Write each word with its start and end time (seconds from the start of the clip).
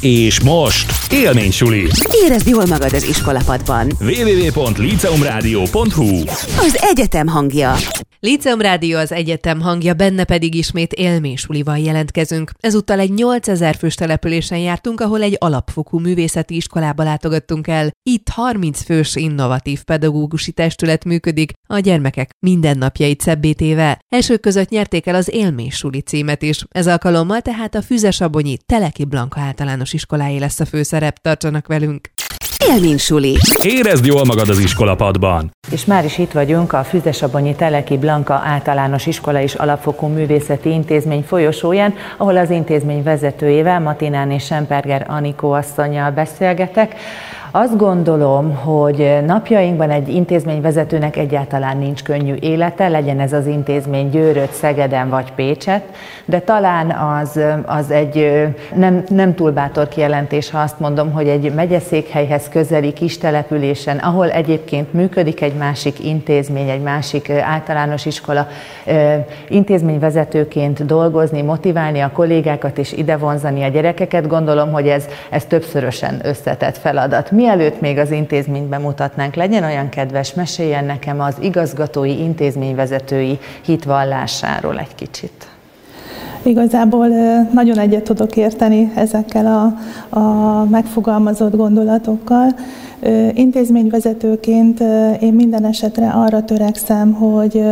És 0.00 0.40
most 0.40 0.92
élménysuli. 1.10 1.88
Érezd 2.24 2.48
jól 2.48 2.66
magad 2.66 2.92
az 2.92 3.08
iskolapadban. 3.08 3.92
www.liceumradio.hu 4.00 6.18
Az 6.58 6.78
egyetem 6.80 7.26
hangja. 7.26 7.76
Liceum 8.26 8.60
Rádió 8.60 8.98
az 8.98 9.12
egyetem 9.12 9.60
hangja, 9.60 9.94
benne 9.94 10.24
pedig 10.24 10.54
ismét 10.54 10.92
élménysulival 10.92 11.78
jelentkezünk. 11.78 12.50
Ezúttal 12.60 12.98
egy 12.98 13.12
8000 13.12 13.76
fős 13.76 13.94
településen 13.94 14.58
jártunk, 14.58 15.00
ahol 15.00 15.22
egy 15.22 15.36
alapfokú 15.40 15.98
művészeti 15.98 16.56
iskolába 16.56 17.02
látogattunk 17.02 17.66
el. 17.66 17.90
Itt 18.02 18.28
30 18.28 18.82
fős 18.82 19.16
innovatív 19.16 19.82
pedagógusi 19.84 20.52
testület 20.52 21.04
működik, 21.04 21.52
a 21.68 21.78
gyermekek 21.78 22.30
mindennapjait 22.46 23.20
szebbé 23.20 23.52
téve. 23.52 23.98
Elsők 24.08 24.40
között 24.40 24.68
nyerték 24.68 25.06
el 25.06 25.14
az 25.14 25.28
élménysuli 25.32 26.00
címet 26.00 26.42
is. 26.42 26.64
Ez 26.68 26.86
alkalommal 26.86 27.40
tehát 27.40 27.74
a 27.74 27.82
Füzesabonyi 27.82 28.56
Teleki 28.66 29.04
Blanka 29.04 29.40
általános 29.40 29.92
iskolái 29.92 30.38
lesz 30.38 30.60
a 30.60 30.64
főszerep, 30.64 31.18
tartsanak 31.18 31.66
velünk! 31.66 32.10
Élménysuli. 32.74 33.36
Érezd 33.62 34.04
jól 34.04 34.24
magad 34.24 34.48
az 34.48 34.58
iskolapadban. 34.58 35.50
És 35.70 35.84
már 35.84 36.04
is 36.04 36.18
itt 36.18 36.32
vagyunk 36.32 36.72
a 36.72 36.84
Füzesabonyi 36.84 37.54
Teleki 37.54 37.96
Blanka 37.96 38.15
általános 38.28 39.06
iskola 39.06 39.40
és 39.40 39.54
alapfokú 39.54 40.06
művészeti 40.06 40.70
intézmény 40.70 41.22
folyosóján, 41.22 41.94
ahol 42.16 42.36
az 42.36 42.50
intézmény 42.50 43.02
vezetőjével, 43.02 43.80
Matinán 43.80 44.30
és 44.30 44.44
Semperger 44.44 45.06
Anikó 45.08 45.52
asszonyjal 45.52 46.10
beszélgetek. 46.10 46.94
Azt 47.58 47.76
gondolom, 47.76 48.54
hogy 48.54 49.18
napjainkban 49.26 49.90
egy 49.90 50.08
intézményvezetőnek 50.08 51.16
egyáltalán 51.16 51.76
nincs 51.76 52.02
könnyű 52.02 52.34
élete, 52.40 52.88
legyen 52.88 53.20
ez 53.20 53.32
az 53.32 53.46
intézmény 53.46 54.10
Győröt, 54.10 54.52
Szegeden 54.52 55.08
vagy 55.08 55.32
Pécset, 55.32 55.82
de 56.24 56.40
talán 56.40 56.90
az, 56.90 57.40
az 57.66 57.90
egy 57.90 58.46
nem, 58.74 59.04
nem 59.08 59.34
túl 59.34 59.50
bátor 59.50 59.88
kijelentés, 59.88 60.50
ha 60.50 60.58
azt 60.58 60.80
mondom, 60.80 61.12
hogy 61.12 61.28
egy 61.28 61.54
megyeszékhelyhez 61.54 62.48
közeli 62.48 62.92
kis 62.92 63.18
településen, 63.18 63.98
ahol 63.98 64.30
egyébként 64.30 64.92
működik 64.92 65.42
egy 65.42 65.54
másik 65.54 66.04
intézmény, 66.04 66.68
egy 66.68 66.82
másik 66.82 67.30
általános 67.30 68.06
iskola, 68.06 68.48
intézményvezetőként 69.48 70.86
dolgozni, 70.86 71.42
motiválni 71.42 72.00
a 72.00 72.10
kollégákat 72.12 72.78
és 72.78 72.92
ide 72.92 73.16
vonzani 73.16 73.62
a 73.62 73.68
gyerekeket, 73.68 74.26
gondolom, 74.26 74.72
hogy 74.72 74.88
ez, 74.88 75.04
ez 75.30 75.44
többszörösen 75.44 76.20
összetett 76.22 76.76
feladat. 76.76 77.30
Mielőtt 77.46 77.80
még 77.80 77.98
az 77.98 78.10
intézményt 78.10 78.68
bemutatnánk, 78.68 79.34
legyen 79.34 79.64
olyan 79.64 79.88
kedves, 79.88 80.34
meséljen 80.34 80.84
nekem 80.84 81.20
az 81.20 81.34
igazgatói, 81.40 82.20
intézményvezetői 82.20 83.38
hitvallásáról 83.64 84.78
egy 84.78 84.94
kicsit. 84.94 85.48
Igazából 86.42 87.08
nagyon 87.52 87.78
egyet 87.78 88.02
tudok 88.02 88.36
érteni 88.36 88.92
ezekkel 88.94 89.46
a, 89.46 90.18
a 90.18 90.64
megfogalmazott 90.64 91.56
gondolatokkal. 91.56 92.48
Intézményvezetőként 93.34 94.80
én 95.20 95.32
minden 95.32 95.64
esetre 95.64 96.08
arra 96.08 96.44
törekszem, 96.44 97.12
hogy 97.12 97.64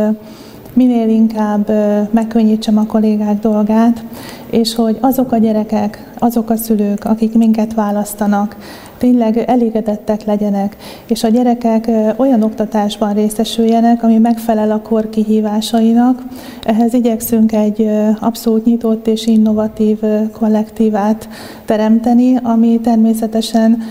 minél 0.75 1.09
inkább 1.09 1.71
megkönnyítsem 2.11 2.77
a 2.77 2.85
kollégák 2.85 3.39
dolgát, 3.39 4.03
és 4.49 4.75
hogy 4.75 4.97
azok 5.01 5.31
a 5.31 5.37
gyerekek, 5.37 6.13
azok 6.19 6.49
a 6.49 6.55
szülők, 6.55 7.05
akik 7.05 7.33
minket 7.33 7.73
választanak, 7.73 8.55
tényleg 8.97 9.37
elégedettek 9.37 10.25
legyenek, 10.25 10.75
és 11.07 11.23
a 11.23 11.27
gyerekek 11.27 11.89
olyan 12.15 12.41
oktatásban 12.41 13.13
részesüljenek, 13.13 14.03
ami 14.03 14.17
megfelel 14.17 14.71
a 14.71 14.81
kor 14.81 15.09
kihívásainak. 15.09 16.23
Ehhez 16.63 16.93
igyekszünk 16.93 17.51
egy 17.51 17.89
abszolút 18.19 18.65
nyitott 18.65 19.07
és 19.07 19.27
innovatív 19.27 19.99
kollektívát 20.31 21.29
teremteni, 21.65 22.39
ami 22.43 22.79
természetesen 22.83 23.83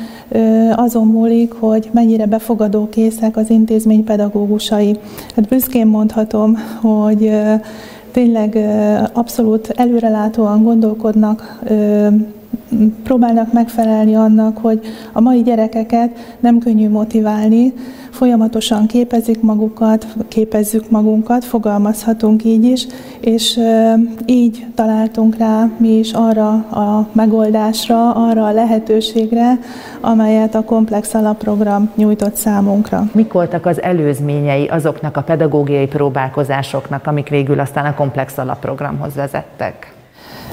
azon 0.75 1.07
múlik, 1.07 1.53
hogy 1.53 1.89
mennyire 1.93 2.27
befogadókészek 2.27 3.37
az 3.37 3.51
intézmény 3.51 4.05
pedagógusai. 4.05 4.99
Hát 5.37 5.49
büszkén 5.49 5.87
mondhatom, 5.87 6.57
hogy 6.81 7.31
tényleg 8.11 8.59
abszolút 9.13 9.73
előrelátóan 9.77 10.63
gondolkodnak 10.63 11.61
próbálnak 13.03 13.53
megfelelni 13.53 14.15
annak, 14.15 14.59
hogy 14.59 14.81
a 15.13 15.21
mai 15.21 15.43
gyerekeket 15.43 16.37
nem 16.41 16.59
könnyű 16.59 16.89
motiválni, 16.89 17.73
folyamatosan 18.11 18.87
képezik 18.87 19.41
magukat, 19.41 20.07
képezzük 20.29 20.91
magunkat, 20.91 21.45
fogalmazhatunk 21.45 22.45
így 22.45 22.65
is, 22.65 22.87
és 23.21 23.61
így 24.27 24.67
találtunk 24.75 25.37
rá 25.37 25.71
mi 25.77 25.99
is 25.99 26.13
arra 26.13 26.51
a 26.53 27.09
megoldásra, 27.13 28.11
arra 28.11 28.47
a 28.47 28.53
lehetőségre, 28.53 29.59
amelyet 30.01 30.55
a 30.55 30.65
komplex 30.65 31.15
alapprogram 31.15 31.91
nyújtott 31.95 32.35
számunkra. 32.35 33.05
Mik 33.13 33.33
voltak 33.33 33.67
az 33.67 33.83
előzményei 33.83 34.67
azoknak 34.67 35.17
a 35.17 35.23
pedagógiai 35.23 35.87
próbálkozásoknak, 35.87 37.07
amik 37.07 37.29
végül 37.29 37.61
aztán 37.61 37.85
a 37.85 37.95
komplex 37.95 38.39
alapprogramhoz 38.39 39.15
vezettek? 39.15 39.94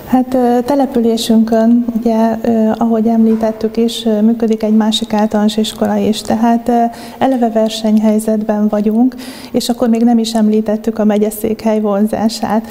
Hát 0.05 0.37
településünkön, 0.65 1.85
ugye, 1.97 2.37
ahogy 2.77 3.07
említettük 3.07 3.77
is, 3.77 4.07
működik 4.21 4.63
egy 4.63 4.75
másik 4.75 5.13
általános 5.13 5.57
iskola 5.57 5.95
is, 5.95 6.21
tehát 6.21 6.71
eleve 7.17 7.49
versenyhelyzetben 7.49 8.67
vagyunk, 8.67 9.15
és 9.51 9.69
akkor 9.69 9.89
még 9.89 10.03
nem 10.03 10.17
is 10.17 10.33
említettük 10.33 10.99
a 10.99 11.05
megyeszékhely 11.05 11.79
vonzását. 11.81 12.67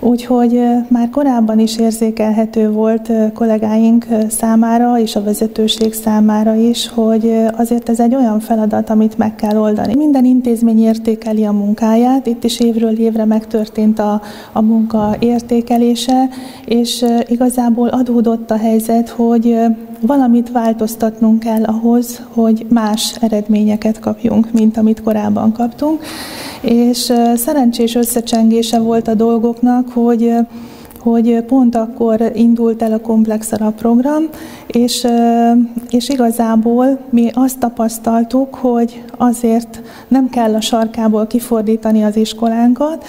Úgyhogy 0.00 0.60
már 0.88 1.10
korábban 1.10 1.58
is 1.58 1.78
érzékelhető 1.78 2.70
volt 2.70 3.10
kollégáink 3.34 4.06
számára 4.28 4.98
és 4.98 5.16
a 5.16 5.22
vezetőség 5.22 5.92
számára 5.92 6.54
is, 6.54 6.88
hogy 6.88 7.34
azért 7.56 7.88
ez 7.88 8.00
egy 8.00 8.14
olyan 8.14 8.40
feladat, 8.40 8.90
amit 8.90 9.18
meg 9.18 9.34
kell 9.34 9.56
oldani. 9.56 9.94
Minden 9.94 10.24
intézmény 10.24 10.82
értékeli 10.82 11.44
a 11.44 11.52
munkáját, 11.52 12.26
itt 12.26 12.44
is 12.44 12.60
évről 12.60 12.98
évre 12.98 13.24
megtörtént 13.24 13.98
a, 13.98 14.22
a 14.52 14.60
munka 14.60 15.16
értékelése, 15.18 16.28
és 16.64 16.81
igazából 17.28 17.88
adódott 17.88 18.50
a 18.50 18.56
helyzet, 18.56 19.08
hogy 19.08 19.56
valamit 20.00 20.50
változtatnunk 20.50 21.38
kell 21.40 21.64
ahhoz, 21.64 22.22
hogy 22.28 22.66
más 22.68 23.14
eredményeket 23.20 23.98
kapjunk, 23.98 24.52
mint 24.52 24.76
amit 24.76 25.02
korábban 25.02 25.52
kaptunk. 25.52 26.02
És 26.60 27.12
szerencsés 27.36 27.94
összecsengése 27.94 28.78
volt 28.78 29.08
a 29.08 29.14
dolgoknak, 29.14 29.88
hogy 29.88 30.34
hogy 31.02 31.44
pont 31.46 31.74
akkor 31.74 32.30
indult 32.34 32.82
el 32.82 32.92
a 32.92 33.00
komplex 33.00 33.52
program, 33.76 34.22
és, 34.66 35.06
és 35.90 36.08
igazából 36.08 36.98
mi 37.10 37.30
azt 37.34 37.58
tapasztaltuk, 37.58 38.54
hogy 38.54 39.04
azért 39.16 39.82
nem 40.08 40.28
kell 40.28 40.54
a 40.54 40.60
sarkából 40.60 41.26
kifordítani 41.26 42.02
az 42.02 42.16
iskolánkat, 42.16 43.04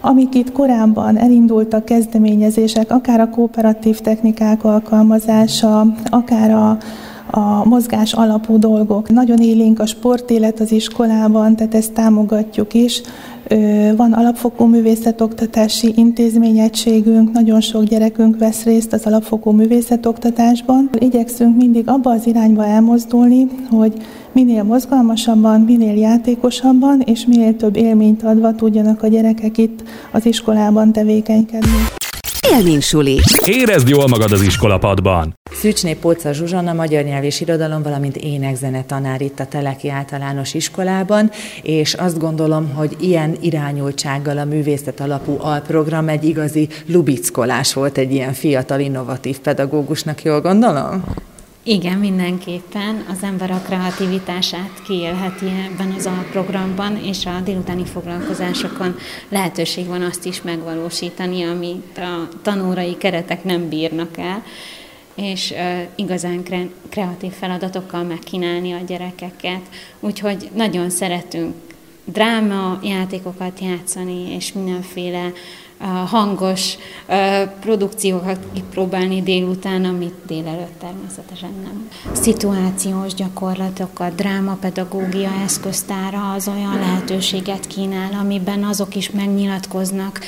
amik 0.00 0.34
itt 0.34 0.52
korábban 0.52 1.16
elindultak 1.16 1.84
kezdeményezések, 1.84 2.90
akár 2.90 3.20
a 3.20 3.30
kooperatív 3.30 4.00
technikák 4.00 4.64
alkalmazása, 4.64 5.86
akár 6.10 6.50
a, 6.50 6.78
a 7.30 7.64
mozgás 7.64 8.12
alapú 8.12 8.58
dolgok. 8.58 9.08
Nagyon 9.08 9.38
élénk 9.38 9.80
a 9.80 9.86
sportélet 9.86 10.60
az 10.60 10.72
iskolában, 10.72 11.56
tehát 11.56 11.74
ezt 11.74 11.92
támogatjuk 11.92 12.74
is. 12.74 13.02
Van 13.96 14.12
alapfokú 14.12 14.64
művészetoktatási 14.64 15.92
intézményegységünk, 15.96 17.32
nagyon 17.32 17.60
sok 17.60 17.82
gyerekünk 17.82 18.38
vesz 18.38 18.64
részt 18.64 18.92
az 18.92 19.04
alapfokú 19.04 19.50
művészetoktatásban. 19.50 20.90
Igyekszünk 20.98 21.56
mindig 21.56 21.88
abba 21.88 22.10
az 22.10 22.26
irányba 22.26 22.66
elmozdulni, 22.66 23.46
hogy 23.70 23.92
minél 24.32 24.62
mozgalmasabban, 24.62 25.60
minél 25.60 25.98
játékosabban 25.98 27.00
és 27.00 27.26
minél 27.26 27.56
több 27.56 27.76
élményt 27.76 28.22
adva 28.22 28.54
tudjanak 28.54 29.02
a 29.02 29.08
gyerekek 29.08 29.58
itt 29.58 29.82
az 30.12 30.26
iskolában 30.26 30.92
tevékenykedni. 30.92 32.05
Élménysuli. 32.52 33.20
Érezd 33.44 33.88
jól 33.88 34.06
magad 34.08 34.32
az 34.32 34.42
iskolapadban. 34.42 35.34
Szűcsné 35.52 35.94
Póca 35.94 36.32
Zsuzsanna, 36.32 36.72
magyar 36.72 37.04
nyelv 37.04 37.24
és 37.24 37.40
irodalom, 37.40 37.82
valamint 37.82 38.16
énekzene 38.16 38.84
tanár 38.84 39.20
itt 39.20 39.40
a 39.40 39.46
Teleki 39.46 39.90
általános 39.90 40.54
iskolában, 40.54 41.30
és 41.62 41.94
azt 41.94 42.18
gondolom, 42.18 42.74
hogy 42.74 42.96
ilyen 43.00 43.36
irányultsággal 43.40 44.38
a 44.38 44.44
művészet 44.44 45.00
alapú 45.00 45.36
alprogram 45.40 46.08
egy 46.08 46.24
igazi 46.24 46.68
lubickolás 46.86 47.74
volt 47.74 47.98
egy 47.98 48.12
ilyen 48.12 48.32
fiatal, 48.32 48.80
innovatív 48.80 49.38
pedagógusnak, 49.38 50.22
jól 50.22 50.40
gondolom? 50.40 51.04
Igen, 51.68 51.98
mindenképpen 51.98 53.04
az 53.10 53.22
ember 53.22 53.50
a 53.50 53.60
kreativitását 53.60 54.82
kiélheti 54.84 55.46
ebben 55.46 55.92
az 55.92 56.06
alprogramban, 56.06 56.96
és 56.96 57.26
a 57.26 57.40
délutáni 57.44 57.84
foglalkozásokon 57.84 58.96
lehetőség 59.28 59.86
van 59.86 60.02
azt 60.02 60.24
is 60.24 60.42
megvalósítani, 60.42 61.42
amit 61.42 61.98
a 61.98 62.28
tanórai 62.42 62.96
keretek 62.96 63.44
nem 63.44 63.68
bírnak 63.68 64.18
el, 64.18 64.42
és 65.14 65.50
uh, 65.50 65.80
igazán 65.94 66.42
kre- 66.42 66.70
kreatív 66.88 67.32
feladatokkal 67.32 68.02
megkínálni 68.02 68.72
a 68.72 68.84
gyerekeket. 68.86 69.62
Úgyhogy 70.00 70.50
nagyon 70.54 70.90
szeretünk 70.90 71.54
dráma 72.04 72.78
játékokat 72.82 73.60
játszani, 73.60 74.34
és 74.34 74.52
mindenféle 74.52 75.32
hangos 76.06 76.76
produkciókat 77.60 78.38
kipróbálni 78.54 79.22
délután, 79.22 79.84
amit 79.84 80.14
délelőtt 80.26 80.78
természetesen 80.78 81.50
nem. 81.62 81.88
Szituációs 82.12 83.14
gyakorlatokat, 83.14 84.14
drámapedagógia 84.14 85.30
eszköztára 85.44 86.32
az 86.32 86.48
olyan 86.48 86.78
lehetőséget 86.78 87.66
kínál, 87.66 88.12
amiben 88.20 88.64
azok 88.64 88.94
is 88.94 89.10
megnyilatkoznak 89.10 90.20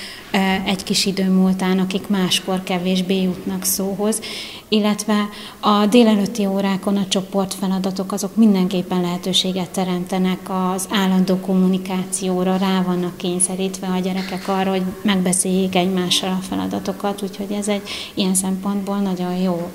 egy 0.64 0.82
kis 0.82 1.06
idő 1.06 1.30
múltán, 1.30 1.78
akik 1.78 2.08
máskor 2.08 2.62
kevésbé 2.62 3.22
jutnak 3.22 3.64
szóhoz, 3.64 4.20
illetve 4.68 5.28
a 5.60 5.86
délelőtti 5.86 6.46
órákon 6.46 6.96
a 6.96 7.08
csoportfeladatok 7.08 8.12
azok 8.12 8.36
mindenképpen 8.36 9.00
lehetőséget 9.00 9.70
teremtenek 9.70 10.38
az 10.72 10.88
állandó 10.90 11.36
kommunikációra, 11.36 12.56
rá 12.56 12.82
vannak 12.82 13.16
kényszerítve 13.16 13.86
a 13.86 13.98
gyerekek 13.98 14.48
arra, 14.48 14.70
hogy 14.70 14.82
megbeszéljék 15.38 15.74
egymással 15.74 16.30
a 16.30 16.42
feladatokat, 16.48 17.22
úgyhogy 17.22 17.52
ez 17.52 17.68
egy 17.68 17.82
ilyen 18.14 18.34
szempontból 18.34 18.96
nagyon 18.96 19.36
jó 19.36 19.70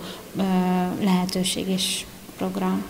lehetőség 1.01 1.67
és 1.67 2.05
program. 2.37 2.83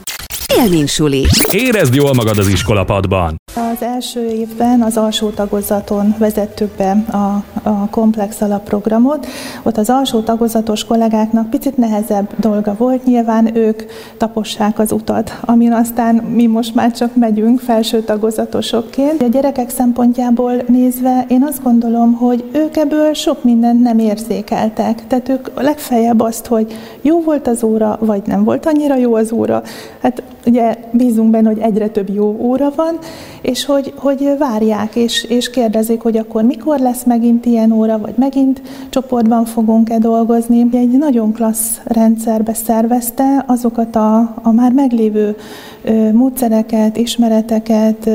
Élménysuli. 0.57 1.25
Érezd 1.51 1.93
jól 1.93 2.13
magad 2.13 2.37
az 2.37 2.47
iskolapadban. 2.47 3.35
Az 3.55 3.81
első 3.81 4.25
évben 4.25 4.81
az 4.81 4.97
alsó 4.97 5.29
tagozaton 5.29 6.15
vezettük 6.17 6.69
be 6.77 6.91
a, 7.11 7.43
a 7.69 7.87
komplex 7.89 8.41
alapprogramot. 8.41 9.27
Ott 9.63 9.77
az 9.77 9.89
alsó 9.89 10.19
tagozatos 10.19 10.85
kollégáknak 10.85 11.49
picit 11.49 11.77
nehezebb 11.77 12.39
dolga 12.39 12.75
volt, 12.77 13.05
nyilván 13.05 13.55
ők 13.55 13.83
tapossák 14.17 14.79
az 14.79 14.91
utat, 14.91 15.39
amin 15.41 15.71
aztán 15.71 16.15
mi 16.15 16.47
most 16.47 16.75
már 16.75 16.91
csak 16.91 17.15
megyünk 17.15 17.59
felső 17.59 18.01
tagozatosokként. 18.01 19.21
A 19.21 19.27
gyerekek 19.27 19.69
szempontjából 19.69 20.53
nézve 20.67 21.25
én 21.27 21.43
azt 21.43 21.63
gondolom, 21.63 22.13
hogy 22.13 22.43
ők 22.51 22.77
ebből 22.77 23.13
sok 23.13 23.43
mindent 23.43 23.81
nem 23.81 23.99
érzékeltek. 23.99 25.07
Tehát 25.07 25.29
ők 25.29 25.61
legfeljebb 25.61 26.19
azt, 26.19 26.45
hogy 26.45 26.73
jó 27.01 27.21
volt 27.21 27.47
az 27.47 27.63
óra, 27.63 27.97
vagy 27.99 28.21
nem 28.25 28.43
volt 28.43 28.65
annyira 28.65 28.97
jó 28.97 29.15
az 29.15 29.31
óra. 29.31 29.63
Hát 30.01 30.23
ugye 30.45 30.75
bízunk 30.91 31.29
benne, 31.29 31.47
hogy 31.47 31.59
egyre 31.59 31.87
több 31.87 32.09
jó 32.09 32.37
óra 32.39 32.71
van, 32.75 32.97
és 33.41 33.65
hogy, 33.65 33.93
hogy 33.95 34.35
várják, 34.39 34.95
és, 34.95 35.23
és 35.23 35.49
kérdezik, 35.49 36.01
hogy 36.01 36.17
akkor 36.17 36.43
mikor 36.43 36.79
lesz 36.79 37.03
megint 37.03 37.45
ilyen 37.45 37.71
óra, 37.71 37.99
vagy 37.99 38.13
megint 38.17 38.61
csoportban 38.89 39.45
fogunk-e 39.45 39.97
dolgozni. 39.97 40.67
Egy 40.71 40.97
nagyon 40.97 41.33
klassz 41.33 41.79
rendszerbe 41.83 42.53
szervezte 42.53 43.43
azokat 43.47 43.95
a, 43.95 44.33
a 44.41 44.51
már 44.51 44.71
meglévő 44.71 45.35
módszereket, 46.13 46.97
ismereteket 46.97 48.09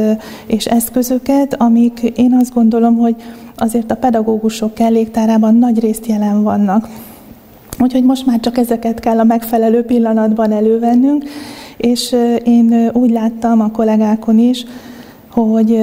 és 0.47 0.67
eszközöket, 0.67 1.55
amik 1.59 2.01
én 2.17 2.37
azt 2.41 2.55
gondolom, 2.55 2.97
hogy 2.97 3.17
azért 3.57 3.91
a 3.91 3.97
pedagógusok 3.97 4.75
kelléktárában 4.75 5.55
nagy 5.55 5.81
részt 5.81 6.07
jelen 6.07 6.43
vannak. 6.43 6.89
Úgyhogy 7.81 8.05
most 8.05 8.27
már 8.27 8.41
csak 8.41 8.59
ezeket 8.59 9.01
kell 9.01 9.19
a 9.19 9.25
megfelelő 9.25 9.83
pillanatban 9.83 10.53
elővennünk, 10.53 11.25
és 11.79 12.17
én 12.45 12.91
úgy 12.93 13.11
láttam 13.11 13.61
a 13.61 13.71
kollégákon 13.71 14.39
is, 14.39 14.65
hogy 15.31 15.79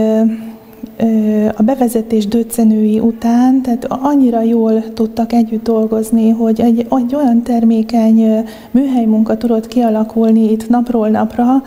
a 1.57 1.63
bevezetés 1.63 2.27
döccenői 2.27 3.00
után, 3.00 3.62
tehát 3.62 3.86
annyira 3.89 4.42
jól 4.42 4.94
tudtak 4.94 5.33
együtt 5.33 5.63
dolgozni, 5.63 6.30
hogy 6.30 6.62
egy, 6.62 6.88
egy 6.97 7.15
olyan 7.15 7.42
termékeny 7.42 8.45
műhely 8.71 9.06
munka 9.06 9.38
tudott 9.38 9.68
kialakulni 9.68 10.51
itt 10.51 10.69
napról 10.69 11.09
napra, 11.09 11.63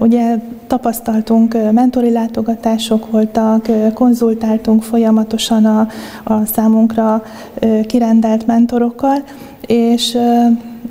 Ugye 0.00 0.38
tapasztaltunk, 0.66 1.72
mentori 1.72 2.10
látogatások 2.10 3.10
voltak, 3.10 3.66
konzultáltunk 3.94 4.82
folyamatosan 4.82 5.64
a, 5.64 5.88
a 6.24 6.44
számunkra 6.44 7.22
kirendelt 7.86 8.46
mentorokkal, 8.46 9.22
és 9.66 10.18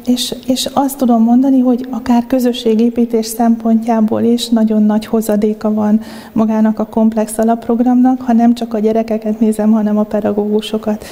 és, 0.08 0.36
és 0.48 0.70
azt 0.74 0.98
tudom 0.98 1.24
mondani, 1.24 1.60
hogy 1.60 1.86
akár 1.90 2.28
közösségépítés 2.28 3.26
szempontjából 3.26 4.22
is 4.22 4.48
nagyon 4.48 4.84
nagy 4.84 5.06
hozadéka 5.06 5.74
van 5.74 6.02
magának 6.32 6.80
a 6.80 6.86
komplex 6.86 7.38
alapprogramnak, 7.38 8.22
ha 8.22 8.34
nem 8.34 8.54
csak 8.54 8.74
a 8.74 8.80
gyerekeket 8.80 9.40
nézem, 9.40 9.72
hanem 9.72 9.98
a 9.98 10.04
pedagógusokat. 10.04 11.06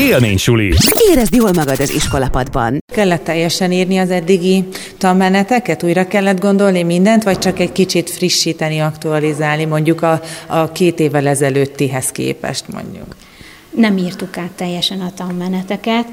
Élménysuli. 0.00 0.72
Érezd 1.10 1.34
jól 1.34 1.52
magad 1.52 1.80
az 1.80 1.94
iskolapadban. 1.94 2.78
Kellett 2.92 3.24
teljesen 3.24 3.72
írni 3.72 3.98
az 3.98 4.10
eddigi 4.10 4.68
tanmeneteket? 4.98 5.82
Újra 5.82 6.06
kellett 6.06 6.40
gondolni 6.40 6.82
mindent, 6.82 7.22
vagy 7.22 7.38
csak 7.38 7.58
egy 7.58 7.72
kicsit 7.72 8.10
frissíteni, 8.10 8.78
aktualizálni, 8.78 9.64
mondjuk 9.64 10.02
a, 10.02 10.20
a 10.46 10.72
két 10.72 11.00
évvel 11.00 11.26
ezelőttihez 11.26 12.12
képest 12.12 12.64
mondjuk? 12.72 13.16
Nem 13.70 13.96
írtuk 13.96 14.38
át 14.38 14.50
teljesen 14.50 15.00
a 15.00 15.12
tanmeneteket 15.14 16.06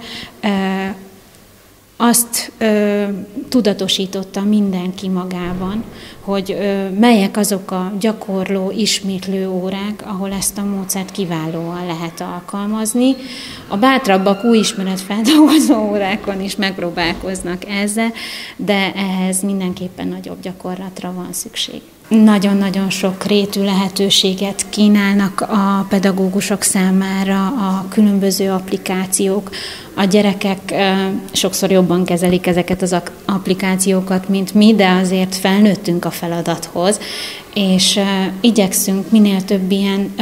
azt 1.98 2.52
ö, 2.58 3.04
tudatosította 3.50 4.42
mindenki 4.42 5.08
magában, 5.08 5.84
hogy 6.22 6.52
ö, 6.52 6.90
melyek 6.90 7.38
azok 7.38 7.72
a 7.72 7.92
gyakorló, 8.00 8.72
ismétlő 8.72 9.50
órák, 9.50 10.04
ahol 10.06 10.32
ezt 10.32 10.58
a 10.58 10.64
módszert 10.64 11.12
kiválóan 11.12 11.86
lehet 11.86 12.22
alkalmazni. 12.22 13.16
A 13.68 13.78
bátrabbak 13.78 14.44
új 14.44 14.58
ismeretfeldolgozó 14.58 15.90
órákon 15.90 16.42
is 16.42 16.56
megpróbálkoznak 16.56 17.66
ezzel, 17.66 18.12
de 18.56 18.94
ehhez 18.94 19.42
mindenképpen 19.42 20.08
nagyobb 20.08 20.42
gyakorlatra 20.42 21.14
van 21.14 21.34
szükség 21.34 21.82
nagyon-nagyon 22.08 22.90
sok 22.90 23.24
rétű 23.24 23.64
lehetőséget 23.64 24.70
kínálnak 24.70 25.42
a 25.42 25.86
pedagógusok 25.90 26.62
számára 26.62 27.46
a 27.48 27.86
különböző 27.90 28.52
applikációk. 28.52 29.50
A 29.96 30.04
gyerekek 30.04 30.74
sokszor 31.32 31.72
jobban 31.72 32.06
kezelik 32.06 32.48
ezeket 32.48 32.82
az 32.82 32.96
applikációkat, 33.26 34.30
mint 34.30 34.54
mi, 34.54 34.76
de 34.76 34.90
azért 34.90 35.36
felnőttünk 35.36 36.06
a 36.06 36.12
feladathoz, 36.12 37.00
és 37.54 38.00
igyekszünk 38.42 39.12
minél 39.12 39.44
több 39.44 39.72
ilyen 39.72 40.16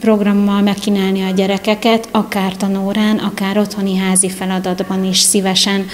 programmal 0.00 0.60
megkínálni 0.60 1.22
a 1.22 1.30
gyerekeket, 1.30 2.08
akár 2.10 2.56
tanórán, 2.56 3.18
akár 3.18 3.58
otthoni 3.58 3.96
házi 3.96 4.28
feladatban 4.28 5.04
is 5.04 5.18
szívesen 5.18 5.86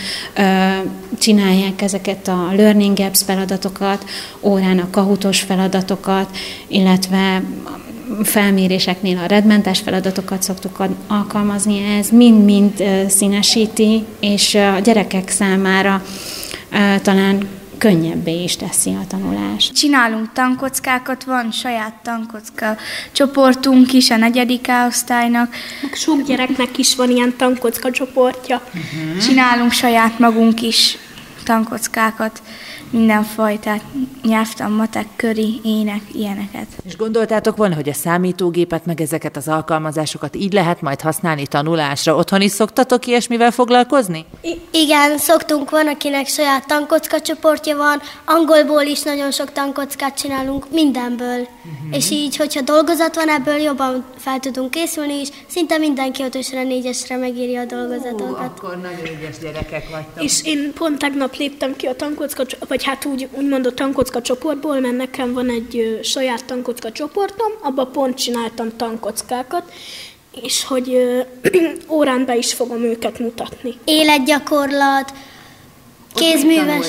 csinálják 1.19 1.82
ezeket 1.82 2.29
a 2.29 2.52
Learning 2.56 2.99
Apps 2.99 3.23
feladatokat, 3.23 4.05
órán 4.40 4.79
a 4.79 4.90
kahutos 4.90 5.40
feladatokat, 5.40 6.37
illetve 6.69 7.43
felméréseknél 8.23 9.19
a 9.19 9.26
redmentes 9.26 9.81
feladatokat 9.81 10.43
szoktuk 10.43 10.82
alkalmazni, 11.06 11.97
ez 11.99 12.09
mind-mind 12.09 12.85
színesíti, 13.09 14.05
és 14.20 14.55
a 14.55 14.79
gyerekek 14.79 15.29
számára 15.29 16.03
talán 17.03 17.48
könnyebbé 17.79 18.43
is 18.43 18.56
teszi 18.56 18.91
a 18.91 19.06
tanulást. 19.08 19.72
Csinálunk 19.72 20.32
tankockákat, 20.32 21.25
van 21.25 21.51
saját 21.51 21.94
tankocka 22.03 22.77
csoportunk 23.13 23.93
is 23.93 24.10
a 24.10 24.17
negyedik 24.17 24.69
osztálynak. 24.89 25.55
Meg 25.82 25.94
sok 25.94 26.22
gyereknek 26.22 26.79
is 26.79 26.96
van 26.96 27.10
ilyen 27.10 27.34
tankocka 27.37 27.91
csoportja. 27.91 28.63
Uh-huh. 28.67 29.22
Csinálunk 29.22 29.72
saját 29.72 30.19
magunk 30.19 30.63
is 30.63 30.98
tankockákat 31.44 32.43
mindenfajtát, 32.93 33.82
nyelvtan, 34.22 34.70
matek, 34.70 35.06
köri, 35.17 35.61
ének, 35.65 36.03
ilyeneket. 36.13 36.67
És 36.84 36.96
gondoltátok 36.96 37.56
volna, 37.56 37.75
hogy 37.75 37.89
a 37.89 37.93
számítógépet, 37.93 38.87
meg 38.87 39.01
ezeket 39.01 39.37
az 39.37 39.49
alkalmazásokat 39.49 40.37
így 40.37 40.53
lehet 40.53 40.81
majd 40.81 41.01
használni 41.01 41.46
tanulásra? 41.46 42.17
Otthon 42.17 42.41
is 42.41 42.51
szoktatok 42.51 43.06
ilyesmivel 43.06 43.51
foglalkozni? 43.51 44.25
I- 44.41 44.61
igen, 44.70 45.19
szoktunk, 45.19 45.70
van, 45.70 45.89
akinek 45.89 46.27
saját 46.27 46.67
tankocka 46.67 47.20
csoportja 47.20 47.77
van, 47.77 48.01
angolból 48.25 48.82
is 48.82 49.03
nagyon 49.03 49.31
sok 49.31 49.53
tankockát 49.53 50.19
csinálunk, 50.19 50.70
mindenből. 50.70 51.39
Uh-huh. 51.39 51.96
És 51.96 52.11
így, 52.11 52.37
hogyha 52.37 52.61
dolgozat 52.61 53.15
van, 53.15 53.29
ebből 53.29 53.56
jobban 53.56 54.05
fel 54.22 54.38
tudunk 54.38 54.70
készülni, 54.70 55.14
és 55.20 55.29
szinte 55.46 55.79
mindenki 55.79 56.22
ötösre, 56.22 56.62
négyesre 56.62 57.17
megírja 57.17 57.60
a 57.60 57.64
dolgozatokat. 57.64 58.41
Ó, 58.41 58.44
akkor 58.44 58.76
nagyon 58.81 59.19
ügyes 59.19 59.38
gyerekek 59.38 59.91
vagytok. 59.91 60.22
És 60.22 60.44
én 60.44 60.72
pont 60.74 60.98
tegnap 60.98 61.36
léptem 61.36 61.76
ki 61.76 61.86
a 61.86 61.96
tankocka, 61.96 62.44
vagy 62.69 62.84
hát 62.84 63.05
úgy, 63.05 63.29
úgymond 63.32 63.67
a 63.67 63.74
tankocka 63.74 64.22
csoportból, 64.22 64.81
mert 64.81 64.96
nekem 64.96 65.32
van 65.32 65.48
egy 65.48 65.79
ö, 65.79 66.02
saját 66.02 66.44
tankocka 66.44 66.93
csoportom, 66.93 67.52
abban 67.62 67.93
pont 67.93 68.17
csináltam 68.17 68.76
tankockákat, 68.76 69.72
és 70.43 70.64
hogy 70.64 70.94
ö, 70.94 71.20
órán 71.96 72.24
be 72.24 72.36
is 72.36 72.52
fogom 72.52 72.82
őket 72.82 73.19
mutatni. 73.19 73.74
Életgyakorlat, 73.84 75.12
kézműves, 76.15 76.87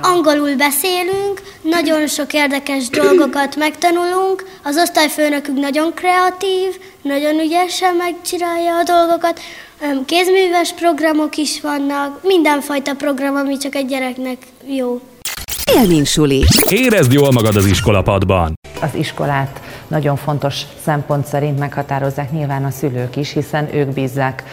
angolul 0.00 0.56
beszélünk, 0.56 1.42
nagyon 1.62 2.06
sok 2.06 2.32
érdekes 2.32 2.88
dolgokat 2.88 3.56
megtanulunk, 3.56 4.46
az 4.62 4.76
osztályfőnökünk 4.76 5.58
nagyon 5.58 5.94
kreatív, 5.94 6.78
nagyon 7.02 7.40
ügyesen 7.40 7.94
megcsinálja 7.94 8.76
a 8.76 8.82
dolgokat, 8.82 9.40
kézműves 10.06 10.72
programok 10.72 11.36
is 11.36 11.60
vannak, 11.60 12.22
mindenfajta 12.22 12.94
program, 12.94 13.36
ami 13.36 13.56
csak 13.56 13.74
egy 13.74 13.86
gyereknek 13.86 14.36
jó. 14.66 15.00
Élménysuli. 15.74 16.44
Érezd 16.70 17.12
jól 17.12 17.30
magad 17.32 17.56
az 17.56 17.66
iskolapadban. 17.66 18.52
Az 18.80 18.94
iskolát 18.94 19.60
nagyon 19.90 20.16
fontos 20.16 20.66
szempont 20.82 21.26
szerint 21.26 21.58
meghatározzák 21.58 22.32
nyilván 22.32 22.64
a 22.64 22.70
szülők 22.70 23.16
is, 23.16 23.32
hiszen 23.32 23.74
ők 23.74 23.88
bízzák 23.88 24.44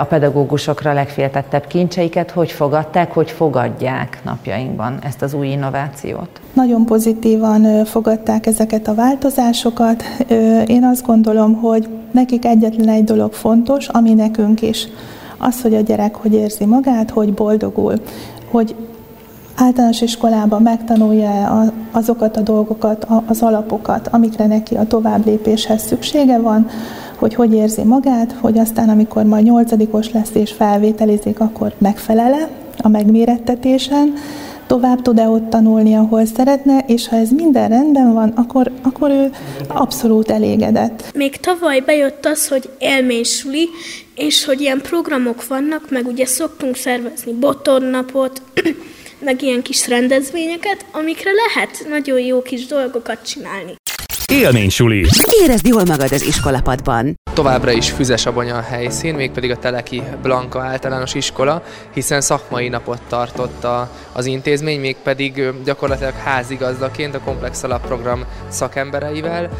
a 0.00 0.04
pedagógusokra 0.04 0.92
legféltettebb 0.92 1.66
kincseiket, 1.66 2.30
hogy 2.30 2.52
fogadták, 2.52 3.12
hogy 3.12 3.30
fogadják 3.30 4.20
napjainkban 4.24 4.98
ezt 5.02 5.22
az 5.22 5.34
új 5.34 5.48
innovációt. 5.48 6.40
Nagyon 6.52 6.84
pozitívan 6.84 7.84
fogadták 7.84 8.46
ezeket 8.46 8.88
a 8.88 8.94
változásokat. 8.94 10.04
Én 10.66 10.84
azt 10.84 11.06
gondolom, 11.06 11.54
hogy 11.54 11.88
nekik 12.10 12.44
egyetlen 12.44 12.88
egy 12.88 13.04
dolog 13.04 13.32
fontos, 13.32 13.88
ami 13.88 14.14
nekünk 14.14 14.62
is. 14.62 14.88
Az, 15.38 15.62
hogy 15.62 15.74
a 15.74 15.80
gyerek 15.80 16.14
hogy 16.14 16.34
érzi 16.34 16.64
magát, 16.64 17.10
hogy 17.10 17.34
boldogul, 17.34 17.94
hogy 18.50 18.74
általános 19.54 20.00
iskolában 20.00 20.62
megtanulja 20.62 21.72
azokat 21.90 22.36
a 22.36 22.40
dolgokat, 22.40 23.06
az 23.26 23.42
alapokat, 23.42 24.08
amikre 24.08 24.46
neki 24.46 24.74
a 24.74 24.86
tovább 24.86 25.26
lépéshez 25.26 25.82
szüksége 25.82 26.38
van, 26.38 26.66
hogy 27.18 27.34
hogy 27.34 27.54
érzi 27.54 27.82
magát, 27.82 28.36
hogy 28.40 28.58
aztán 28.58 28.88
amikor 28.88 29.24
majd 29.24 29.44
nyolcadikos 29.44 30.12
lesz 30.12 30.30
és 30.32 30.52
felvételizik, 30.52 31.40
akkor 31.40 31.72
megfelele 31.78 32.48
a 32.78 32.88
megmérettetésen, 32.88 34.12
tovább 34.66 35.02
tud-e 35.02 35.28
ott 35.28 35.50
tanulni, 35.50 35.94
ahol 35.94 36.24
szeretne, 36.24 36.78
és 36.86 37.08
ha 37.08 37.16
ez 37.16 37.30
minden 37.30 37.68
rendben 37.68 38.12
van, 38.12 38.28
akkor, 38.28 38.70
akkor 38.82 39.10
ő 39.10 39.30
abszolút 39.68 40.30
elégedett. 40.30 41.10
Még 41.14 41.36
tavaly 41.36 41.80
bejött 41.80 42.26
az, 42.26 42.48
hogy 42.48 42.70
élménysuli, 42.78 43.68
és 44.14 44.44
hogy 44.44 44.60
ilyen 44.60 44.80
programok 44.80 45.46
vannak, 45.46 45.90
meg 45.90 46.06
ugye 46.06 46.26
szoktunk 46.26 46.76
szervezni 46.76 47.32
botornapot, 47.32 48.42
meg 49.24 49.42
ilyen 49.42 49.62
kis 49.62 49.88
rendezvényeket, 49.88 50.84
amikre 50.92 51.30
lehet 51.32 51.86
nagyon 51.88 52.20
jó 52.20 52.42
kis 52.42 52.66
dolgokat 52.66 53.26
csinálni. 53.26 53.74
Élménysuli. 54.32 55.06
Érezd 55.42 55.66
jól 55.66 55.84
magad 55.84 56.12
az 56.12 56.22
iskolapadban. 56.22 57.14
Továbbra 57.34 57.70
is 57.70 57.90
füzes 57.90 58.26
abanya 58.26 58.56
a 58.56 58.60
helyszín, 58.60 59.14
mégpedig 59.14 59.50
a 59.50 59.56
Teleki 59.56 60.02
Blanka 60.22 60.62
általános 60.62 61.14
iskola, 61.14 61.62
hiszen 61.94 62.20
szakmai 62.20 62.68
napot 62.68 63.00
tartotta 63.08 63.90
az 64.12 64.26
intézmény, 64.26 64.80
mégpedig 64.80 65.42
gyakorlatilag 65.64 66.14
házigazdaként 66.14 67.14
a 67.14 67.20
Komplex 67.20 67.62
Alapprogram 67.62 68.24
szakembereivel. 68.48 69.50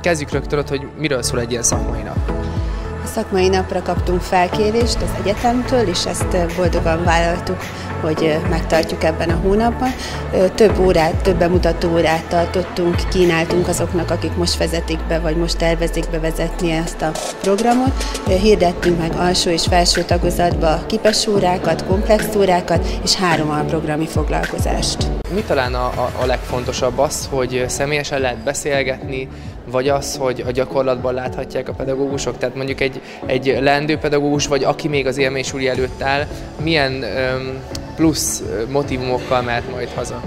Kezdjük 0.00 0.30
rögtön 0.30 0.58
ott, 0.58 0.68
hogy 0.68 0.82
miről 0.98 1.22
szól 1.22 1.40
egy 1.40 1.50
ilyen 1.50 1.62
szakmai 1.62 2.02
nap. 2.02 2.18
A 3.04 3.06
szakmai 3.06 3.48
napra 3.48 3.82
kaptunk 3.82 4.20
felkérést 4.20 5.02
az 5.02 5.10
egyetemtől, 5.22 5.88
és 5.88 6.06
ezt 6.06 6.56
boldogan 6.56 7.04
vállaltuk 7.04 7.56
hogy 8.00 8.38
megtartjuk 8.50 9.04
ebben 9.04 9.30
a 9.30 9.38
hónapban. 9.42 9.90
Több 10.54 10.78
órát, 10.78 11.22
több 11.22 11.36
bemutató 11.36 11.90
órát 11.92 12.24
tartottunk, 12.24 12.96
kínáltunk 13.08 13.68
azoknak, 13.68 14.10
akik 14.10 14.36
most 14.36 14.58
vezetik 14.58 14.98
be, 15.08 15.18
vagy 15.18 15.36
most 15.36 15.58
tervezik 15.58 16.10
bevezetni 16.10 16.70
ezt 16.70 17.02
a 17.02 17.10
programot. 17.40 17.92
Hirdettünk 18.26 18.98
meg 18.98 19.12
alsó 19.16 19.50
és 19.50 19.66
felső 19.66 20.02
tagozatba 20.02 20.82
kipes 20.86 21.26
órákat, 21.26 21.84
komplex 21.86 22.34
órákat, 22.36 22.86
és 23.02 23.14
három 23.14 23.50
alprogrami 23.50 24.06
foglalkozást. 24.06 25.19
Mi 25.34 25.42
talán 25.46 25.74
a, 25.74 25.86
a, 25.86 26.12
a 26.20 26.26
legfontosabb 26.26 26.98
az, 26.98 27.28
hogy 27.30 27.64
személyesen 27.68 28.20
lehet 28.20 28.38
beszélgetni, 28.38 29.28
vagy 29.66 29.88
az, 29.88 30.16
hogy 30.16 30.44
a 30.46 30.50
gyakorlatban 30.50 31.14
láthatják 31.14 31.68
a 31.68 31.72
pedagógusok, 31.72 32.38
tehát 32.38 32.54
mondjuk 32.54 32.80
egy, 32.80 33.00
egy 33.26 33.58
leendő 33.60 33.96
pedagógus, 33.96 34.46
vagy 34.46 34.64
aki 34.64 34.88
még 34.88 35.06
az 35.06 35.18
élménysúli 35.18 35.68
előtt 35.68 36.02
áll, 36.02 36.26
milyen 36.62 37.02
öm, 37.02 37.58
plusz 37.96 38.42
motivumokkal 38.70 39.42
mehet 39.42 39.70
majd 39.70 39.88
haza? 39.88 40.20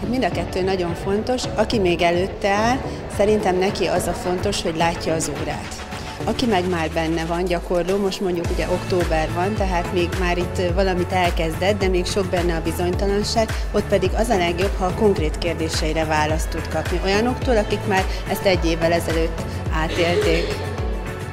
Hát 0.00 0.08
mind 0.08 0.24
a 0.24 0.30
kettő 0.30 0.62
nagyon 0.62 0.94
fontos. 0.94 1.42
Aki 1.54 1.78
még 1.78 2.02
előtte 2.02 2.48
áll, 2.48 2.76
szerintem 3.16 3.58
neki 3.58 3.86
az 3.86 4.06
a 4.06 4.12
fontos, 4.12 4.62
hogy 4.62 4.76
látja 4.76 5.14
az 5.14 5.30
órát. 5.40 5.83
Aki 6.26 6.46
meg 6.46 6.68
már 6.68 6.90
benne 6.90 7.24
van 7.24 7.44
gyakorló, 7.44 7.96
most 7.96 8.20
mondjuk 8.20 8.46
ugye 8.52 8.66
október 8.68 9.28
van, 9.34 9.54
tehát 9.54 9.92
még 9.92 10.08
már 10.20 10.38
itt 10.38 10.72
valamit 10.74 11.12
elkezdett, 11.12 11.78
de 11.78 11.88
még 11.88 12.06
sok 12.06 12.26
benne 12.26 12.54
a 12.54 12.62
bizonytalanság, 12.62 13.48
ott 13.72 13.84
pedig 13.88 14.10
az 14.16 14.28
a 14.28 14.36
legjobb, 14.36 14.76
ha 14.78 14.84
a 14.84 14.94
konkrét 14.94 15.38
kérdéseire 15.38 16.04
választ 16.04 16.48
tud 16.48 16.68
kapni 16.68 17.00
olyanoktól, 17.04 17.56
akik 17.56 17.86
már 17.86 18.04
ezt 18.28 18.44
egy 18.44 18.64
évvel 18.64 18.92
ezelőtt 18.92 19.42
átélték. 19.72 20.44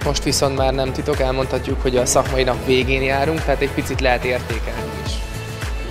Most 0.05 0.23
viszont 0.23 0.57
már 0.57 0.73
nem 0.73 0.91
titok, 0.91 1.19
elmondhatjuk, 1.19 1.81
hogy 1.81 1.97
a 1.97 2.05
szakmai 2.05 2.43
nap 2.43 2.65
végén 2.65 3.01
járunk, 3.01 3.43
tehát 3.43 3.61
egy 3.61 3.71
picit 3.71 4.01
lehet 4.01 4.23
értékelni 4.23 4.91
is. 5.05 5.11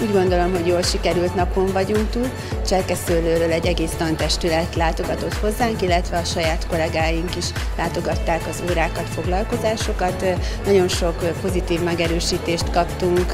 Úgy 0.03 0.13
gondolom, 0.13 0.51
hogy 0.51 0.67
jól 0.67 0.83
sikerült 0.83 1.35
napon 1.35 1.67
vagyunk 1.73 2.11
túl. 2.11 2.31
Cserkeszőlőről 2.67 3.53
egy 3.53 3.67
egész 3.67 3.95
tantestület 3.99 4.75
látogatott 4.75 5.35
hozzánk, 5.35 5.83
illetve 5.83 6.19
a 6.19 6.25
saját 6.25 6.67
kollégáink 6.67 7.37
is 7.37 7.45
látogatták 7.77 8.41
az 8.49 8.63
órákat, 8.71 9.09
foglalkozásokat. 9.09 10.25
Nagyon 10.65 10.89
sok 10.89 11.15
pozitív 11.41 11.81
megerősítést 11.83 12.71
kaptunk 12.71 13.33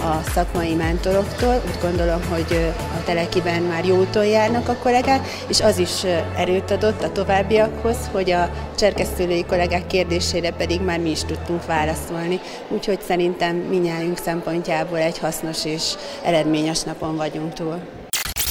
a 0.00 0.22
szakmai 0.34 0.74
mentoroktól. 0.74 1.62
Úgy 1.66 1.80
gondolom, 1.82 2.20
hogy 2.30 2.72
a 2.98 3.04
telekiben 3.04 3.62
már 3.62 3.84
jó 3.84 3.96
úton 3.96 4.26
járnak 4.26 4.68
a 4.68 4.76
kollégák, 4.76 5.26
és 5.48 5.60
az 5.60 5.78
is 5.78 6.04
erőt 6.36 6.70
adott 6.70 7.02
a 7.02 7.12
továbbiakhoz, 7.12 7.96
hogy 8.12 8.30
a 8.30 8.50
cserkesztőlői 8.76 9.44
kollégák 9.44 9.86
kérdésére 9.86 10.50
pedig 10.50 10.80
már 10.80 10.98
mi 11.00 11.10
is 11.10 11.24
tudtunk 11.24 11.66
válaszolni. 11.66 12.40
Úgyhogy 12.68 13.00
szerintem 13.00 13.56
minnyájunk 13.56 14.18
szempontjából 14.18 14.98
egy 14.98 15.18
hasznos 15.18 15.64
és 15.64 15.94
eredményes 16.22 16.82
napon 16.82 17.16
vagyunk 17.16 17.52
túl. 17.52 17.97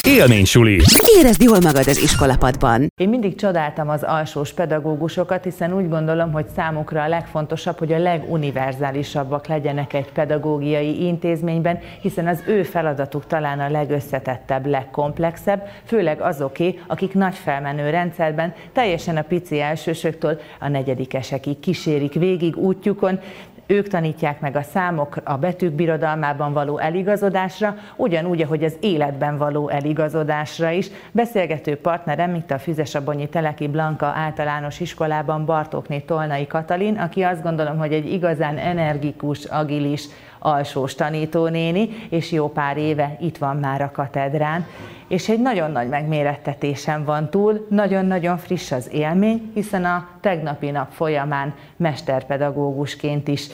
Élménysuli. 0.08 0.80
Érezd 1.18 1.42
jól 1.42 1.60
magad 1.62 1.88
az 1.88 2.02
iskolapadban. 2.02 2.88
Én 2.96 3.10
mindig 3.10 3.36
csodáltam 3.36 3.90
az 3.90 4.04
alsós 4.04 4.54
pedagógusokat, 4.54 5.44
hiszen 5.44 5.76
úgy 5.76 5.90
gondolom, 5.90 6.32
hogy 6.32 6.46
számukra 6.56 7.04
a 7.04 7.08
legfontosabb, 7.08 7.78
hogy 7.78 7.94
a 7.94 7.98
leguniverzálisabbak 7.98 9.48
legyenek 9.48 9.94
egy 9.94 10.12
pedagógiai 10.12 11.06
intézményben, 11.06 11.80
hiszen 12.02 12.28
az 12.28 12.44
ő 12.46 12.64
feladatuk 12.64 13.28
talán 13.28 13.60
a 13.60 13.70
legösszetettebb, 13.70 14.66
legkomplexebb, 14.66 15.62
főleg 15.86 16.22
azoké, 16.22 16.80
akik 16.88 17.14
nagy 17.14 17.36
felmenő 17.36 17.90
rendszerben 17.90 18.54
teljesen 18.74 19.18
a 19.18 19.22
pici 19.22 19.60
elsősöktől 19.60 20.40
a 20.60 20.68
negyedikesekig 20.68 21.60
kísérik 21.60 22.14
végig 22.14 22.56
útjukon, 22.56 23.20
ők 23.68 23.88
tanítják 23.88 24.40
meg 24.40 24.56
a 24.56 24.62
számok 24.62 25.18
a 25.24 25.38
betűk 25.38 25.74
birodalmában 25.74 26.54
való 26.54 26.78
eligazodásra, 26.78 27.76
ugyanúgy, 27.96 28.42
ahogy 28.42 28.64
az 28.64 28.78
életben 28.80 29.38
való 29.38 29.70
eligazodásra 29.70 30.70
is. 30.70 30.88
Beszélgető 31.12 31.76
partnerem 31.76 32.36
itt 32.36 32.52
a 32.52 32.60
Füzesabonyi 32.60 33.30
Teleki 33.30 33.68
Blanka 33.68 34.06
általános 34.06 34.80
iskolában 34.80 35.46
Bartókné 35.46 36.00
Tolnai 36.00 36.48
Katalin, 36.48 36.98
aki 36.98 37.22
azt 37.22 37.44
gondolom, 37.44 37.78
hogy 37.78 37.94
egy 37.94 38.12
igazán 38.12 38.58
energikus, 38.58 39.46
agilis, 39.46 40.06
alsós 40.40 40.96
tanítónéni, 40.96 41.90
és 42.10 42.32
jó 42.32 42.50
pár 42.50 42.78
éve 42.78 43.18
itt 43.20 43.38
van 43.38 43.58
már 43.58 43.82
a 43.82 43.92
katedrán 43.92 44.66
és 45.08 45.30
egy 45.30 45.42
nagyon 45.42 45.72
nagy 45.72 45.90
megmérettetésen 45.90 47.06
van 47.06 47.30
túl, 47.30 47.66
nagyon-nagyon 47.70 48.38
friss 48.38 48.72
az 48.72 48.90
élmény, 48.94 49.52
hiszen 49.54 49.86
a 49.86 50.08
tegnapi 50.22 50.70
nap 50.70 50.92
folyamán 50.92 51.54
mesterpedagógusként 51.78 53.28
is 53.28 53.48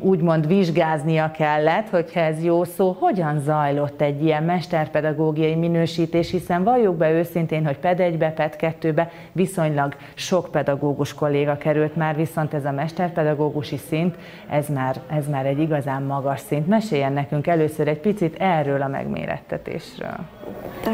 úgymond 0.00 0.46
vizsgáznia 0.46 1.30
kellett, 1.30 1.88
hogyha 1.88 2.20
ez 2.20 2.44
jó 2.44 2.64
szó, 2.64 2.96
hogyan 3.00 3.40
zajlott 3.40 4.00
egy 4.00 4.24
ilyen 4.24 4.42
mesterpedagógiai 4.42 5.54
minősítés, 5.54 6.30
hiszen 6.30 6.64
valljuk 6.64 6.96
be 6.96 7.10
őszintén, 7.10 7.66
hogy 7.66 7.78
PED 7.78 7.98
1-be, 8.00 8.30
PED 8.30 8.56
2-be 8.58 9.10
viszonylag 9.32 9.96
sok 10.14 10.48
pedagógus 10.50 11.14
kolléga 11.14 11.56
került 11.56 11.96
már, 11.96 12.16
viszont 12.16 12.54
ez 12.54 12.64
a 12.64 12.70
mesterpedagógusi 12.70 13.76
szint, 13.76 14.16
ez 14.48 14.68
már, 14.68 15.00
ez 15.08 15.28
már 15.28 15.46
egy 15.46 15.58
igazán 15.58 16.02
magas 16.02 16.40
szint. 16.40 16.66
Meséljen 16.66 17.12
nekünk 17.12 17.46
először 17.46 17.88
egy 17.88 18.00
picit 18.00 18.36
erről 18.38 18.82
a 18.82 18.88
megmérettetésről. 18.88 20.16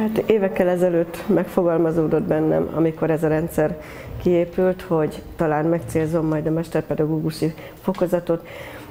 Tehát 0.00 0.30
évekkel 0.30 0.68
ezelőtt 0.68 1.24
megfogalmazódott 1.26 2.22
bennem, 2.22 2.70
amikor 2.74 3.10
ez 3.10 3.22
a 3.22 3.28
rendszer 3.28 3.80
kiépült, 4.22 4.82
hogy 4.82 5.22
talán 5.36 5.64
megcélzom 5.64 6.26
majd 6.26 6.46
a 6.46 6.50
mesterpedagógusi 6.50 7.54
fokozatot, 7.82 8.46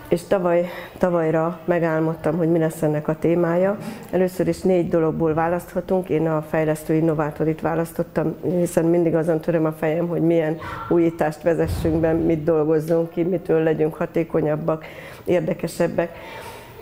és 0.07 0.21
tavaly, 0.27 0.69
tavalyra 0.97 1.59
megálmodtam, 1.65 2.37
hogy 2.37 2.51
mi 2.51 2.59
lesz 2.59 2.81
ennek 2.81 3.07
a 3.07 3.15
témája. 3.19 3.77
Először 4.11 4.47
is 4.47 4.61
négy 4.61 4.89
dologból 4.89 5.33
választhatunk. 5.33 6.09
Én 6.09 6.27
a 6.27 6.45
fejlesztő 6.49 6.93
innovátorit 6.93 7.61
választottam, 7.61 8.35
hiszen 8.41 8.85
mindig 8.85 9.15
azon 9.15 9.39
töröm 9.39 9.65
a 9.65 9.71
fejem, 9.71 10.07
hogy 10.07 10.21
milyen 10.21 10.57
újítást 10.89 11.41
vezessünk 11.41 11.99
be, 11.99 12.11
mit 12.13 12.43
dolgozzunk 12.43 13.09
ki, 13.09 13.23
mitől 13.23 13.63
legyünk 13.63 13.95
hatékonyabbak, 13.95 14.85
érdekesebbek. 15.23 16.17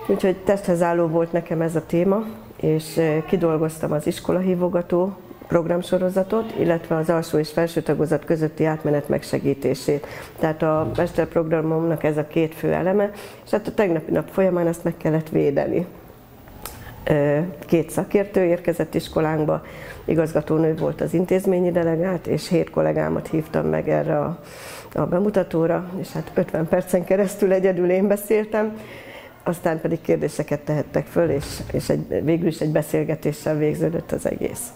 Úgyhogy 0.08 0.36
testhez 0.36 0.82
álló 0.82 1.08
volt 1.08 1.32
nekem 1.32 1.62
ez 1.62 1.76
a 1.76 1.86
téma, 1.86 2.24
és 2.62 3.02
kidolgoztam 3.28 3.92
az 3.92 4.08
iskolahívogató 4.08 5.16
programsorozatot, 5.48 6.54
illetve 6.60 6.96
az 6.96 7.10
alsó 7.10 7.38
és 7.38 7.52
felső 7.52 7.82
tagozat 7.82 8.26
közötti 8.26 8.66
átmenet 8.66 9.10
megsegítését. 9.10 10.08
Tehát 10.40 10.62
a 10.62 10.92
mesterprogramomnak 10.96 12.04
ez 12.04 12.18
a 12.18 12.28
két 12.28 12.56
fő 12.56 12.74
eleme, 12.74 13.12
és 13.46 13.52
hát 13.52 13.68
a 13.68 13.74
tegnapi 13.74 14.12
nap 14.12 14.30
folyamán 14.32 14.68
ezt 14.68 14.84
meg 14.84 14.94
kellett 14.98 15.30
védeni. 15.30 15.86
Két 17.60 17.90
szakértő 17.90 18.44
érkezett 18.44 18.96
iskolánkba, 18.96 19.66
igazgatónő 20.06 20.76
volt 20.76 21.02
az 21.02 21.14
intézményi 21.14 21.72
delegát, 21.72 22.28
és 22.28 22.48
hét 22.48 22.70
kollégámat 22.70 23.28
hívtam 23.28 23.66
meg 23.66 23.90
erre 23.90 24.20
a, 24.20 24.40
a 24.94 25.02
bemutatóra, 25.06 25.90
és 26.00 26.12
hát 26.12 26.32
50 26.34 26.68
percen 26.68 27.04
keresztül 27.04 27.52
egyedül 27.52 27.90
én 27.90 28.08
beszéltem, 28.08 28.78
aztán 29.48 29.82
pedig 29.82 30.02
kérdéseket 30.02 30.60
tehettek 30.60 31.06
föl, 31.06 31.30
és, 31.30 31.46
és 31.72 31.90
egy, 31.90 32.24
végül 32.24 32.48
is 32.48 32.60
egy 32.60 32.72
beszélgetéssel 32.72 33.58
végződött 33.58 34.12
az 34.12 34.26
egész. 34.26 34.68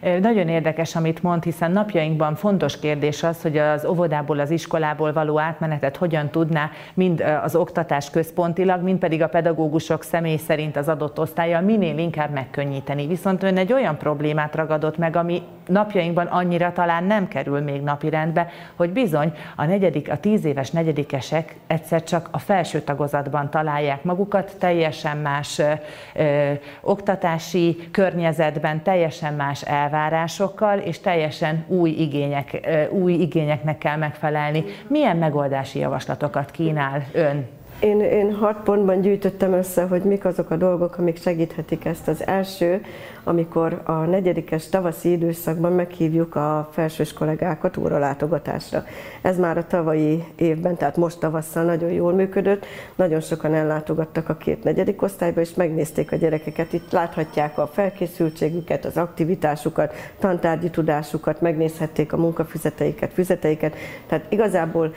Nagyon 0.00 0.48
érdekes, 0.48 0.96
amit 0.96 1.22
mond, 1.22 1.44
hiszen 1.44 1.70
napjainkban 1.70 2.34
fontos 2.34 2.78
kérdés 2.78 3.22
az, 3.22 3.42
hogy 3.42 3.56
az 3.56 3.84
óvodából, 3.84 4.38
az 4.38 4.50
iskolából 4.50 5.12
való 5.12 5.38
átmenetet 5.38 5.96
hogyan 5.96 6.28
tudná 6.28 6.70
mind 6.94 7.24
az 7.42 7.56
oktatás 7.56 8.10
központilag, 8.10 8.82
mind 8.82 8.98
pedig 8.98 9.22
a 9.22 9.28
pedagógusok 9.28 10.02
személy 10.02 10.36
szerint 10.36 10.76
az 10.76 10.88
adott 10.88 11.18
osztálya 11.18 11.60
minél 11.60 11.98
inkább 11.98 12.30
megkönnyíteni. 12.30 13.06
Viszont 13.06 13.42
ön 13.42 13.56
egy 13.56 13.72
olyan 13.72 13.96
problémát 13.96 14.54
ragadott 14.54 14.96
meg, 14.96 15.16
ami 15.16 15.42
napjainkban 15.66 16.26
annyira 16.26 16.72
talán 16.72 17.04
nem 17.04 17.28
kerül 17.28 17.60
még 17.60 17.82
napirendbe, 17.82 18.48
hogy 18.76 18.90
bizony 18.90 19.32
a 19.56 19.64
negyedik, 19.64 20.10
a 20.10 20.16
tíz 20.16 20.44
éves 20.44 20.70
negyedikesek 20.70 21.56
egyszer 21.66 22.02
csak 22.02 22.28
a 22.30 22.38
felső 22.38 22.80
tagozatban 22.80 23.50
találják 23.50 24.02
magukat, 24.02 24.56
teljesen 24.58 25.16
más 25.16 25.58
ö, 25.58 25.72
ö, 26.14 26.52
oktatási 26.80 27.88
környezetben, 27.90 28.82
teljesen 28.82 29.34
más 29.34 29.62
elvárásokkal, 29.88 30.78
és 30.78 31.00
teljesen 31.00 31.64
új, 31.68 31.90
igények, 31.90 32.68
új 32.90 33.12
igényeknek 33.12 33.78
kell 33.78 33.96
megfelelni. 33.96 34.64
Milyen 34.88 35.16
megoldási 35.16 35.78
javaslatokat 35.78 36.50
kínál 36.50 37.06
ön 37.12 37.46
én, 37.80 38.00
én 38.00 38.34
hat 38.34 38.62
pontban 38.62 39.00
gyűjtöttem 39.00 39.52
össze, 39.52 39.82
hogy 39.82 40.02
mik 40.02 40.24
azok 40.24 40.50
a 40.50 40.56
dolgok, 40.56 40.98
amik 40.98 41.20
segíthetik 41.20 41.84
ezt. 41.84 42.08
Az 42.08 42.26
első, 42.26 42.80
amikor 43.24 43.80
a 43.84 43.92
negyedikes 43.92 44.68
tavaszi 44.68 45.10
időszakban 45.10 45.72
meghívjuk 45.72 46.34
a 46.34 46.68
felsős 46.72 47.12
kollégákat 47.12 47.76
óralátogatásra. 47.76 48.84
Ez 49.22 49.38
már 49.38 49.58
a 49.58 49.66
tavalyi 49.66 50.24
évben, 50.36 50.76
tehát 50.76 50.96
most 50.96 51.18
tavasszal 51.18 51.64
nagyon 51.64 51.90
jól 51.90 52.12
működött. 52.12 52.66
Nagyon 52.94 53.20
sokan 53.20 53.54
ellátogattak 53.54 54.28
a 54.28 54.36
két 54.36 54.64
negyedik 54.64 55.02
osztályba, 55.02 55.40
és 55.40 55.54
megnézték 55.54 56.12
a 56.12 56.16
gyerekeket. 56.16 56.72
Itt 56.72 56.92
láthatják 56.92 57.58
a 57.58 57.66
felkészültségüket, 57.66 58.84
az 58.84 58.96
aktivitásukat, 58.96 59.94
tantárgyi 60.18 60.70
tudásukat, 60.70 61.40
megnézhették 61.40 62.12
a 62.12 62.16
munkafüzeteiket, 62.16 63.12
füzeteiket. 63.12 63.74
Tehát 64.06 64.24
igazából 64.28 64.94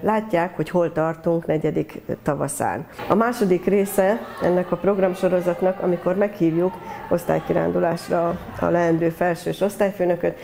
látják, 0.00 0.56
hogy 0.56 0.70
hol 0.70 0.92
tartunk 0.92 1.46
negyedik 1.46 1.99
tavaszán. 2.22 2.86
A 3.08 3.14
második 3.14 3.64
része 3.64 4.20
ennek 4.42 4.72
a 4.72 4.76
programsorozatnak, 4.76 5.80
amikor 5.82 6.16
meghívjuk 6.16 6.74
osztálykirándulásra 7.08 8.38
a 8.60 8.66
leendő 8.66 9.08
felsős 9.08 9.60
osztályfőnököt, 9.60 10.38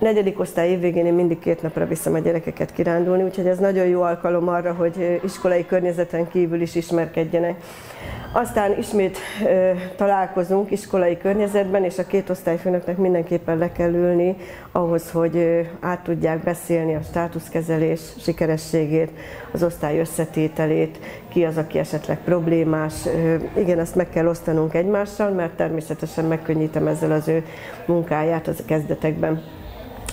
negyedik 0.00 0.40
osztály 0.40 0.70
évvégén 0.70 1.06
én 1.06 1.14
mindig 1.14 1.38
két 1.38 1.62
napra 1.62 1.86
viszem 1.86 2.14
a 2.14 2.18
gyerekeket 2.18 2.72
kirándulni, 2.72 3.22
úgyhogy 3.22 3.46
ez 3.46 3.58
nagyon 3.58 3.86
jó 3.86 4.02
alkalom 4.02 4.48
arra, 4.48 4.72
hogy 4.72 5.20
iskolai 5.24 5.66
környezeten 5.66 6.28
kívül 6.28 6.60
is 6.60 6.74
ismerkedjenek. 6.74 7.62
Aztán 8.32 8.78
ismét 8.78 9.18
ö, 9.44 9.70
találkozunk 9.96 10.70
iskolai 10.70 11.16
környezetben, 11.16 11.84
és 11.84 11.98
a 11.98 12.06
két 12.06 12.30
osztályfőnöknek 12.30 12.96
mindenképpen 12.96 13.58
le 13.58 13.72
kell 13.72 13.92
ülni 13.92 14.36
ahhoz, 14.72 15.10
hogy 15.10 15.36
ö, 15.36 15.60
át 15.80 16.02
tudják 16.02 16.42
beszélni 16.42 16.94
a 16.94 17.02
státuszkezelés 17.02 18.00
sikerességét, 18.18 19.10
az 19.52 19.62
osztály 19.62 19.98
összetételét, 19.98 20.98
ki 21.28 21.44
az, 21.44 21.56
aki 21.56 21.78
esetleg 21.78 22.18
problémás. 22.24 23.06
Ö, 23.06 23.34
igen, 23.56 23.78
ezt 23.78 23.94
meg 23.94 24.08
kell 24.10 24.26
osztanunk 24.26 24.74
egymással, 24.74 25.30
mert 25.30 25.56
természetesen 25.56 26.24
megkönnyítem 26.24 26.86
ezzel 26.86 27.12
az 27.12 27.28
ő 27.28 27.44
munkáját 27.86 28.48
az 28.48 28.62
kezdetekben. 28.66 29.59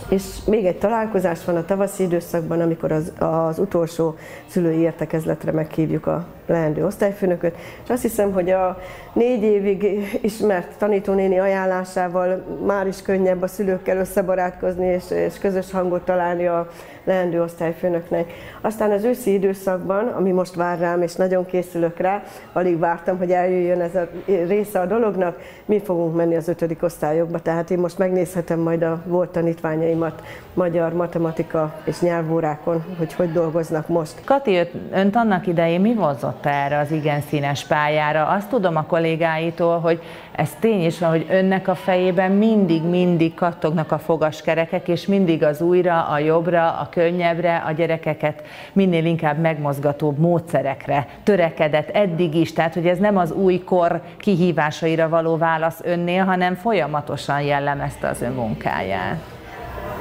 És 0.10 0.24
még 0.46 0.66
egy 0.66 0.78
találkozás 0.78 1.46
van 1.46 1.56
a 1.56 1.66
tavaszi 1.66 2.04
időszakban, 2.04 2.62
amikor 2.62 2.92
az, 2.92 3.12
az 3.20 3.60
utolsó 3.60 4.16
szülői 4.48 4.78
értekezletre 4.78 5.52
meghívjuk 5.52 6.06
a 6.06 6.26
leendő 6.46 6.86
osztályfőnököt, 6.86 7.56
és 7.84 7.90
azt 7.90 8.02
hiszem, 8.02 8.32
hogy 8.32 8.50
a 8.50 8.78
négy 9.14 9.44
évig 9.44 9.84
ismert 10.22 10.78
tanítónéni 10.78 11.40
ajánlásával 11.40 12.44
már 12.66 12.88
is 12.88 13.02
könnyebb 13.02 13.42
a 13.42 13.48
szülőkkel 13.48 13.98
összebarátkozni 13.98 14.86
és, 14.86 15.12
és 15.12 15.38
közös 15.38 15.72
hangot 15.72 16.06
találni 16.06 16.48
a 16.48 16.70
leendő 17.08 17.42
osztályfőnöknek. 17.42 18.32
Aztán 18.62 18.92
az 18.92 19.04
őszi 19.04 19.34
időszakban, 19.34 20.08
ami 20.08 20.32
most 20.32 20.56
vár 20.56 20.80
rám, 20.80 21.02
és 21.02 21.16
nagyon 21.16 21.46
készülök 21.46 21.98
rá, 21.98 22.24
alig 22.54 22.80
vártam, 22.80 23.18
hogy 23.18 23.32
eljöjjön 23.32 23.82
ez 23.82 23.96
a 23.96 24.08
része 24.26 24.80
a 24.80 24.86
dolognak, 24.86 25.40
mi 25.66 25.80
fogunk 25.80 26.16
menni 26.16 26.36
az 26.36 26.48
ötödik 26.48 26.84
osztályokba, 26.84 27.40
tehát 27.40 27.72
én 27.72 27.78
most 27.78 27.98
megnézhetem 27.98 28.60
majd 28.60 28.82
a 28.82 29.02
volt 29.06 29.30
tanítványaimat 29.30 30.22
magyar, 30.54 30.94
matematika 30.94 31.74
és 31.84 32.00
nyelvórákon, 32.00 32.86
hogy 32.98 33.14
hogy 33.14 33.32
dolgoznak 33.32 33.88
most. 33.88 34.14
Kati, 34.26 34.60
önt 34.92 35.16
annak 35.16 35.48
idején 35.48 35.82
mi 35.82 35.94
vonzott 35.94 36.46
erre 36.46 36.78
az 36.78 36.92
igen 36.92 37.22
színes 37.22 37.66
pályára? 37.66 38.28
Azt 38.28 38.50
tudom 38.50 38.76
a 38.76 38.86
kollégáitól, 38.86 39.80
hogy 39.80 40.02
ez 40.38 40.50
tény 40.60 40.86
is 40.86 41.00
van, 41.00 41.10
hogy 41.10 41.26
önnek 41.30 41.68
a 41.68 41.76
fejében 41.76 42.32
mindig-mindig 42.32 43.34
kattognak 43.34 43.92
a 43.92 43.98
fogaskerekek, 43.98 44.88
és 44.88 45.06
mindig 45.06 45.44
az 45.44 45.62
újra, 45.62 46.08
a 46.08 46.20
jobbra, 46.20 46.72
a 46.72 46.88
könnyebbre, 46.92 47.64
a 47.68 47.72
gyerekeket 47.72 48.44
minél 48.74 49.06
inkább 49.06 49.40
megmozgatóbb 49.40 50.18
módszerekre 50.18 51.08
törekedett 51.24 51.90
eddig 51.90 52.36
is, 52.36 52.54
tehát 52.54 52.74
hogy 52.74 52.88
ez 52.88 52.98
nem 52.98 53.18
az 53.18 53.32
új 53.32 53.60
kor 53.60 54.02
kihívásaira 54.18 55.10
való 55.10 55.38
válasz 55.38 55.80
önnél, 55.84 56.24
hanem 56.24 56.56
folyamatosan 56.56 57.42
jellemezte 57.42 58.08
az 58.08 58.22
ön 58.22 58.34
munkáját. 58.34 59.20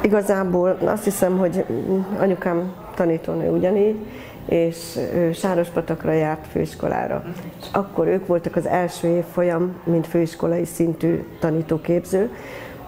Igazából 0.01 0.77
azt 0.85 1.05
hiszem, 1.05 1.39
hogy 1.39 1.65
anyukám 2.21 2.73
tanítónő 2.95 3.51
ugyanígy, 3.51 3.97
és 4.49 4.99
Sárospatakra 5.35 6.13
járt 6.13 6.47
főiskolára. 6.51 7.25
És 7.61 7.67
akkor 7.73 8.07
ők 8.07 8.27
voltak 8.27 8.57
az 8.57 8.67
első 8.67 9.09
évfolyam, 9.09 9.77
mint 9.85 10.07
főiskolai 10.07 10.65
szintű 10.65 11.25
tanítóképző, 11.41 12.31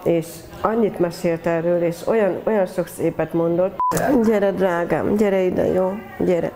és 0.03 0.27
annyit 0.61 0.99
mesélt 0.99 1.45
erről, 1.45 1.83
és 1.83 1.95
olyan, 2.05 2.39
olyan 2.43 2.65
sok 2.65 2.87
szépet 2.87 3.33
mondott. 3.33 3.77
Gyere, 4.25 4.51
drágám, 4.51 5.15
gyere 5.15 5.41
ide, 5.41 5.65
jó? 5.65 5.93
Gyere. 6.19 6.51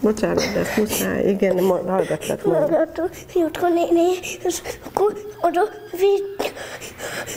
Bocsánat, 0.00 0.52
de 0.52 0.58
ezt 0.58 0.76
muszáj, 0.76 1.28
igen, 1.28 1.58
hallgatlak 1.58 2.44
majd. 2.44 2.58
Hallgatok, 2.58 3.10
Jutka 3.34 3.68
néni, 3.68 4.18
és 4.44 4.62
akkor 4.86 5.12
oda 5.40 5.60
vitt, 5.90 6.52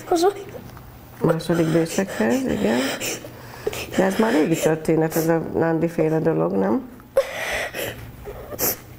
haza. 0.05 0.27
Második 1.21 1.67
bősekhez, 1.67 2.41
igen. 2.41 2.79
De 3.97 4.03
ez 4.03 4.15
már 4.19 4.31
régi 4.31 4.55
történet, 4.55 5.15
ez 5.15 5.27
a 5.27 5.41
Nandi 5.53 5.87
féle 5.87 6.19
dolog, 6.19 6.51
nem? 6.51 6.89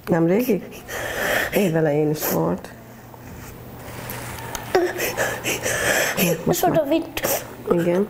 Nem 0.06 0.26
régi? 0.26 0.62
Évelején 1.52 2.10
is 2.10 2.30
volt. 2.30 2.68
Most 6.44 6.64
oda 6.64 6.84
vitt. 6.84 7.20
Igen. 7.70 8.08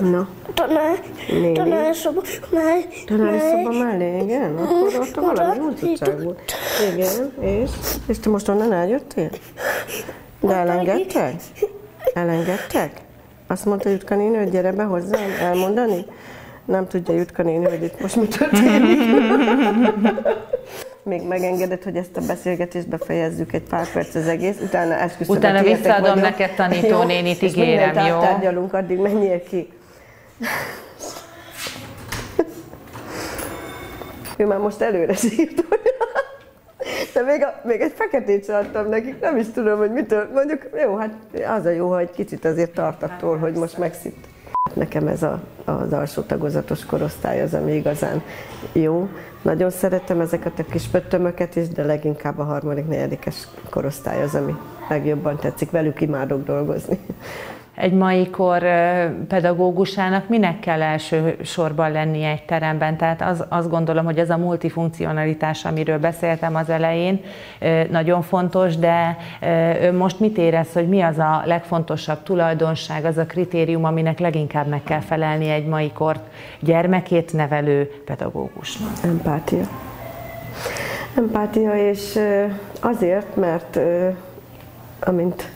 Na. 0.00 0.28
Tanár, 0.54 1.00
tanárszoba 1.54 2.22
mellé. 2.50 2.86
Tanárszoba 3.06 3.70
mellé, 3.70 4.22
igen? 4.22 4.56
Akkor 4.56 4.94
ott 5.00 5.14
valami 5.14 5.58
útutság 5.58 6.22
volt. 6.22 6.52
Igen, 6.92 7.32
és? 7.40 7.70
És 8.06 8.18
te 8.18 8.28
most 8.28 8.48
onnan 8.48 8.72
eljöttél? 8.72 9.30
De 10.40 10.54
elengedtek? 10.54 11.34
Elengedtek? 12.14 13.00
Azt 13.46 13.64
mondta 13.64 13.88
Jutka 13.88 14.14
néni, 14.14 14.36
hogy 14.36 14.50
gyere 14.50 14.72
be 14.72 14.82
hozzám 14.82 15.30
elmondani? 15.40 16.06
Nem 16.70 16.86
tudja 16.86 17.14
Jutka 17.14 17.42
néni, 17.42 17.64
hogy 17.64 17.82
itt 17.82 18.00
most 18.00 18.16
mi 18.16 18.26
történik. 18.26 18.98
Még 21.02 21.22
megengedett, 21.26 21.82
hogy 21.82 21.96
ezt 21.96 22.16
a 22.16 22.20
beszélgetést 22.26 22.88
befejezzük 22.88 23.52
egy 23.52 23.62
pár 23.62 23.92
perc 23.92 24.14
az 24.14 24.26
egész, 24.26 24.56
utána 24.60 24.94
esküszöm. 24.94 25.36
Utána 25.36 25.62
visszaadom 25.62 26.02
vagyok. 26.02 26.20
neked 26.20 26.54
tanítónénit, 26.54 27.42
ígérem, 27.42 27.94
jó? 27.94 28.16
És 28.16 28.22
tárgyalunk, 28.22 28.72
addig 28.72 28.98
menjél 28.98 29.42
ki. 29.42 29.68
ő 34.36 34.46
már 34.46 34.58
most 34.58 34.80
előre 34.80 35.14
sírt, 35.14 35.64
de 37.14 37.22
még, 37.22 37.42
a, 37.42 37.60
még 37.64 37.80
egy 37.80 37.92
feketét 37.94 38.44
sem 38.44 38.54
adtam 38.54 38.88
nekik, 38.88 39.20
nem 39.20 39.36
is 39.36 39.46
tudom, 39.54 39.78
hogy 39.78 39.92
mitől. 39.92 40.28
Mondjuk, 40.34 40.68
jó, 40.82 40.96
hát 40.96 41.12
az 41.58 41.64
a 41.64 41.70
jó, 41.70 41.92
hogy 41.92 42.10
kicsit 42.10 42.44
azért 42.44 42.72
tart 42.74 43.02
attól, 43.02 43.36
hogy 43.38 43.52
most 43.52 43.78
megszipt. 43.78 44.29
Nekem 44.74 45.06
ez 45.06 45.22
a, 45.22 45.40
az 45.64 45.92
alsó 45.92 46.22
tagozatos 46.22 46.84
korosztály 46.84 47.42
az, 47.42 47.54
ami 47.54 47.72
igazán 47.72 48.22
jó. 48.72 49.08
Nagyon 49.42 49.70
szeretem 49.70 50.20
ezeket 50.20 50.58
a 50.58 50.64
kis 50.64 50.86
pöttömöket 50.86 51.56
is, 51.56 51.68
de 51.68 51.84
leginkább 51.84 52.38
a 52.38 52.44
harmadik, 52.44 52.88
negyedikes 52.88 53.48
korosztály 53.70 54.22
az, 54.22 54.34
ami 54.34 54.54
legjobban 54.88 55.36
tetszik. 55.36 55.70
Velük 55.70 56.00
imádok 56.00 56.44
dolgozni. 56.44 56.98
Egy 57.80 57.92
mai 57.92 58.30
kor 58.30 58.62
pedagógusának 59.28 60.28
minek 60.28 60.60
kell 60.60 60.82
első 60.82 61.36
sorban 61.42 61.90
lennie 61.90 62.28
egy 62.28 62.42
teremben. 62.44 62.96
Tehát 62.96 63.22
az, 63.22 63.44
azt 63.48 63.70
gondolom, 63.70 64.04
hogy 64.04 64.18
ez 64.18 64.30
a 64.30 64.36
multifunkcionalitás, 64.36 65.64
amiről 65.64 65.98
beszéltem 65.98 66.54
az 66.54 66.70
elején, 66.70 67.20
nagyon 67.90 68.22
fontos, 68.22 68.76
de 68.76 69.16
most 69.98 70.20
mit 70.20 70.38
érez, 70.38 70.72
hogy 70.72 70.88
mi 70.88 71.00
az 71.00 71.18
a 71.18 71.42
legfontosabb 71.44 72.22
tulajdonság, 72.22 73.04
az 73.04 73.18
a 73.18 73.26
kritérium, 73.26 73.84
aminek 73.84 74.18
leginkább 74.18 74.66
meg 74.66 74.82
kell 74.82 75.00
felelni 75.00 75.48
egy 75.48 75.66
mai 75.66 75.92
kort 75.92 76.22
gyermekét 76.60 77.32
nevelő 77.32 77.90
pedagógusnak? 78.04 78.90
Empátia. 79.02 79.64
Empátia, 81.16 81.88
és 81.90 82.18
azért, 82.80 83.36
mert 83.36 83.78
amint 85.00 85.50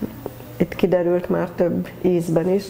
itt 0.57 0.75
kiderült 0.75 1.29
már 1.29 1.49
több 1.49 1.89
ízben 2.03 2.49
is, 2.49 2.65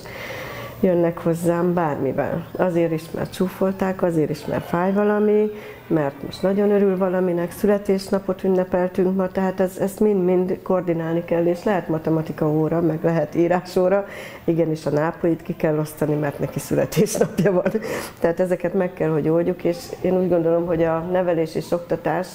jönnek 0.80 1.18
hozzám 1.18 1.74
bármivel. 1.74 2.46
Azért 2.56 2.92
is, 2.92 3.02
mert 3.10 3.32
csúfolták, 3.32 4.02
azért 4.02 4.30
is, 4.30 4.46
mert 4.46 4.64
fáj 4.68 4.92
valami, 4.92 5.50
mert 5.86 6.22
most 6.22 6.42
nagyon 6.42 6.70
örül 6.70 6.96
valaminek, 6.96 7.52
születésnapot 7.52 8.44
ünnepeltünk 8.44 9.16
ma, 9.16 9.28
tehát 9.28 9.60
ez, 9.60 9.76
ezt 9.78 10.00
mind-mind 10.00 10.58
koordinálni 10.62 11.24
kell, 11.24 11.46
és 11.46 11.64
lehet 11.64 11.88
matematika 11.88 12.50
óra, 12.50 12.80
meg 12.80 12.98
lehet 13.02 13.34
írásóra, 13.34 14.06
igenis 14.44 14.86
a 14.86 14.90
nápolyt 14.90 15.42
ki 15.42 15.56
kell 15.56 15.78
osztani, 15.78 16.14
mert 16.14 16.38
neki 16.38 16.58
születésnapja 16.58 17.52
van. 17.52 17.72
Tehát 18.18 18.40
ezeket 18.40 18.74
meg 18.74 18.92
kell, 18.92 19.10
hogy 19.10 19.28
oldjuk, 19.28 19.64
és 19.64 19.76
én 20.00 20.20
úgy 20.20 20.28
gondolom, 20.28 20.66
hogy 20.66 20.82
a 20.82 20.98
nevelés 20.98 21.54
és 21.54 21.70
oktatás 21.70 22.26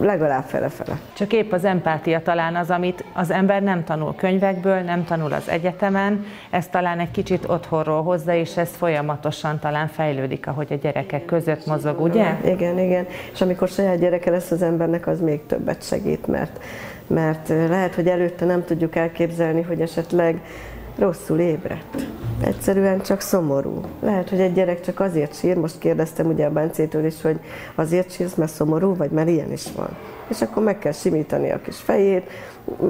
legalább 0.00 0.44
fele-fele. 0.44 0.98
Csak 1.12 1.32
épp 1.32 1.52
az 1.52 1.64
empátia 1.64 2.22
talán 2.22 2.56
az, 2.56 2.70
amit 2.70 3.04
az 3.12 3.30
ember 3.30 3.62
nem 3.62 3.84
tanul 3.84 4.14
könyvekből, 4.14 4.80
nem 4.80 5.04
tanul 5.04 5.32
az 5.32 5.48
egyetemen, 5.48 6.24
ez 6.50 6.66
talán 6.66 6.98
egy 6.98 7.10
kicsit 7.10 7.48
otthonról 7.48 8.02
hozza, 8.02 8.34
és 8.34 8.56
ez 8.56 8.70
folyamatosan 8.76 9.58
talán 9.58 9.88
fejlődik, 9.88 10.46
ahogy 10.46 10.72
a 10.72 10.74
gyerekek 10.74 11.24
között 11.24 11.66
mozog, 11.66 12.00
ugye? 12.00 12.36
Igen, 12.44 12.78
igen. 12.78 13.06
És 13.32 13.40
amikor 13.40 13.68
saját 13.68 13.98
gyereke 13.98 14.30
lesz 14.30 14.50
az 14.50 14.62
embernek, 14.62 15.06
az 15.06 15.20
még 15.20 15.46
többet 15.46 15.82
segít, 15.82 16.26
mert, 16.26 16.64
mert 17.06 17.48
lehet, 17.48 17.94
hogy 17.94 18.06
előtte 18.06 18.44
nem 18.44 18.64
tudjuk 18.64 18.96
elképzelni, 18.96 19.62
hogy 19.62 19.80
esetleg 19.80 20.40
rosszul 20.98 21.38
ébredt. 21.38 22.06
Egyszerűen 22.44 23.00
csak 23.00 23.20
szomorú. 23.20 23.80
Lehet, 24.00 24.28
hogy 24.28 24.40
egy 24.40 24.52
gyerek 24.52 24.80
csak 24.80 25.00
azért 25.00 25.34
sír, 25.34 25.56
most 25.56 25.78
kérdeztem 25.78 26.26
ugye 26.26 26.46
a 26.46 26.50
Bencétől 26.50 27.04
is, 27.04 27.22
hogy 27.22 27.40
azért 27.74 28.10
sírsz, 28.10 28.34
mert 28.34 28.52
szomorú, 28.52 28.96
vagy 28.96 29.10
mert 29.10 29.28
ilyen 29.28 29.52
is 29.52 29.72
van. 29.76 29.96
És 30.28 30.42
akkor 30.42 30.62
meg 30.62 30.78
kell 30.78 30.92
simítani 30.92 31.50
a 31.50 31.60
kis 31.60 31.76
fejét, 31.76 32.30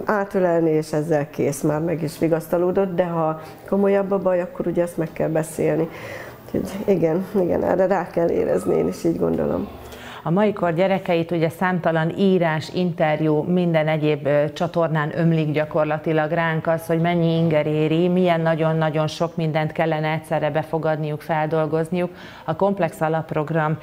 átölelni, 0.04 0.70
és 0.70 0.92
ezzel 0.92 1.30
kész, 1.30 1.60
már 1.60 1.80
meg 1.80 2.02
is 2.02 2.18
vigasztalódott, 2.18 2.94
de 2.94 3.04
ha 3.04 3.40
komolyabb 3.68 4.10
a 4.10 4.18
baj, 4.18 4.40
akkor 4.40 4.66
ugye 4.66 4.82
ezt 4.82 4.96
meg 4.96 5.12
kell 5.12 5.28
beszélni. 5.28 5.88
Úgyhogy 6.52 6.94
igen, 6.94 7.26
igen, 7.40 7.64
erre 7.64 7.86
rá 7.86 8.06
kell 8.06 8.28
érezni, 8.28 8.76
én 8.76 8.88
is 8.88 9.04
így 9.04 9.18
gondolom. 9.18 9.68
A 10.22 10.30
mai 10.30 10.52
kor 10.52 10.74
gyerekeit 10.74 11.30
ugye 11.30 11.48
számtalan 11.48 12.12
írás, 12.18 12.68
interjú, 12.74 13.42
minden 13.42 13.88
egyéb 13.88 14.28
csatornán 14.52 15.18
ömlik 15.18 15.52
gyakorlatilag 15.52 16.30
ránk 16.30 16.66
az, 16.66 16.86
hogy 16.86 17.00
mennyi 17.00 17.36
inger 17.36 17.66
éri, 17.66 18.08
milyen 18.08 18.40
nagyon-nagyon 18.40 19.06
sok 19.06 19.36
mindent 19.36 19.72
kellene 19.72 20.12
egyszerre 20.12 20.50
befogadniuk, 20.50 21.20
feldolgozniuk. 21.20 22.10
A 22.44 22.56
komplex 22.56 23.00
alapprogram 23.00 23.78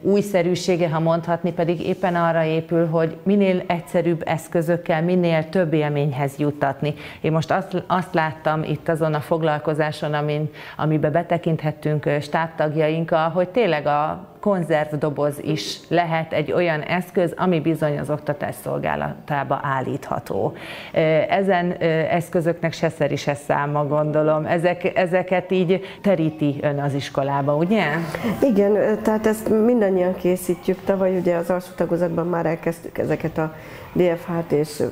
újszerűsége, 0.00 0.88
ha 0.88 1.00
mondhatni, 1.00 1.52
pedig 1.52 1.86
éppen 1.86 2.14
arra 2.14 2.44
épül, 2.44 2.86
hogy 2.86 3.16
minél 3.22 3.62
egyszerűbb 3.66 4.22
eszközökkel, 4.26 5.02
minél 5.02 5.48
több 5.48 5.72
élményhez 5.72 6.38
juttatni. 6.38 6.94
Én 7.20 7.32
most 7.32 7.50
azt, 7.50 7.82
azt 7.86 8.14
láttam 8.14 8.62
itt 8.62 8.88
azon 8.88 9.14
a 9.14 9.20
foglalkozáson, 9.20 10.14
amin, 10.14 10.50
amiben 10.76 11.12
betekinthettünk 11.12 12.08
stábtagjainkkal, 12.20 13.28
hogy 13.28 13.48
tényleg 13.48 13.86
a 13.86 14.28
konzervdoboz 14.40 15.38
is 15.42 15.78
lehet 15.88 16.32
egy 16.32 16.52
olyan 16.52 16.80
eszköz, 16.80 17.34
ami 17.36 17.60
bizony 17.60 17.98
az 17.98 18.10
oktatás 18.10 18.54
szolgálatába 18.62 19.60
állítható. 19.62 20.52
Ezen 21.28 21.72
eszközöknek 22.10 22.72
se 22.72 22.88
szeri, 22.88 23.16
se 23.16 23.34
száma, 23.34 23.86
gondolom. 23.86 24.44
Ezek, 24.44 24.96
ezeket 24.98 25.50
így 25.50 25.98
teríti 26.02 26.58
ön 26.62 26.78
az 26.78 26.94
iskolába, 26.94 27.54
ugye? 27.56 27.84
Igen, 28.42 28.98
tehát 29.02 29.26
ezt 29.26 29.48
mindannyian 29.48 30.14
készítjük. 30.14 30.84
Tavaly 30.84 31.18
ugye 31.18 31.36
az 31.36 31.50
alsó 31.50 31.70
tagozatban 31.76 32.26
már 32.26 32.46
elkezdtük 32.46 32.98
ezeket 32.98 33.38
a 33.38 33.54
DFH-t, 33.92 34.52
és, 34.52 34.82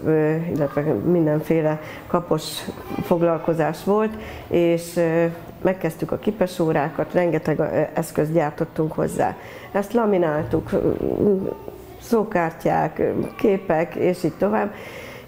illetve 0.55 0.81
mindenféle 1.05 1.81
kapos 2.07 2.43
foglalkozás 3.03 3.85
volt, 3.85 4.13
és 4.49 5.01
megkezdtük 5.63 6.13
a 6.13 6.19
kipesórákat, 6.19 7.13
rengeteg 7.13 7.61
eszközt 7.95 8.33
gyártottunk 8.33 8.93
hozzá. 8.93 9.37
Ezt 9.73 9.93
lamináltuk, 9.93 10.71
szókártyák, 12.01 13.03
képek, 13.37 13.95
és 13.95 14.25
így 14.25 14.37
tovább, 14.39 14.75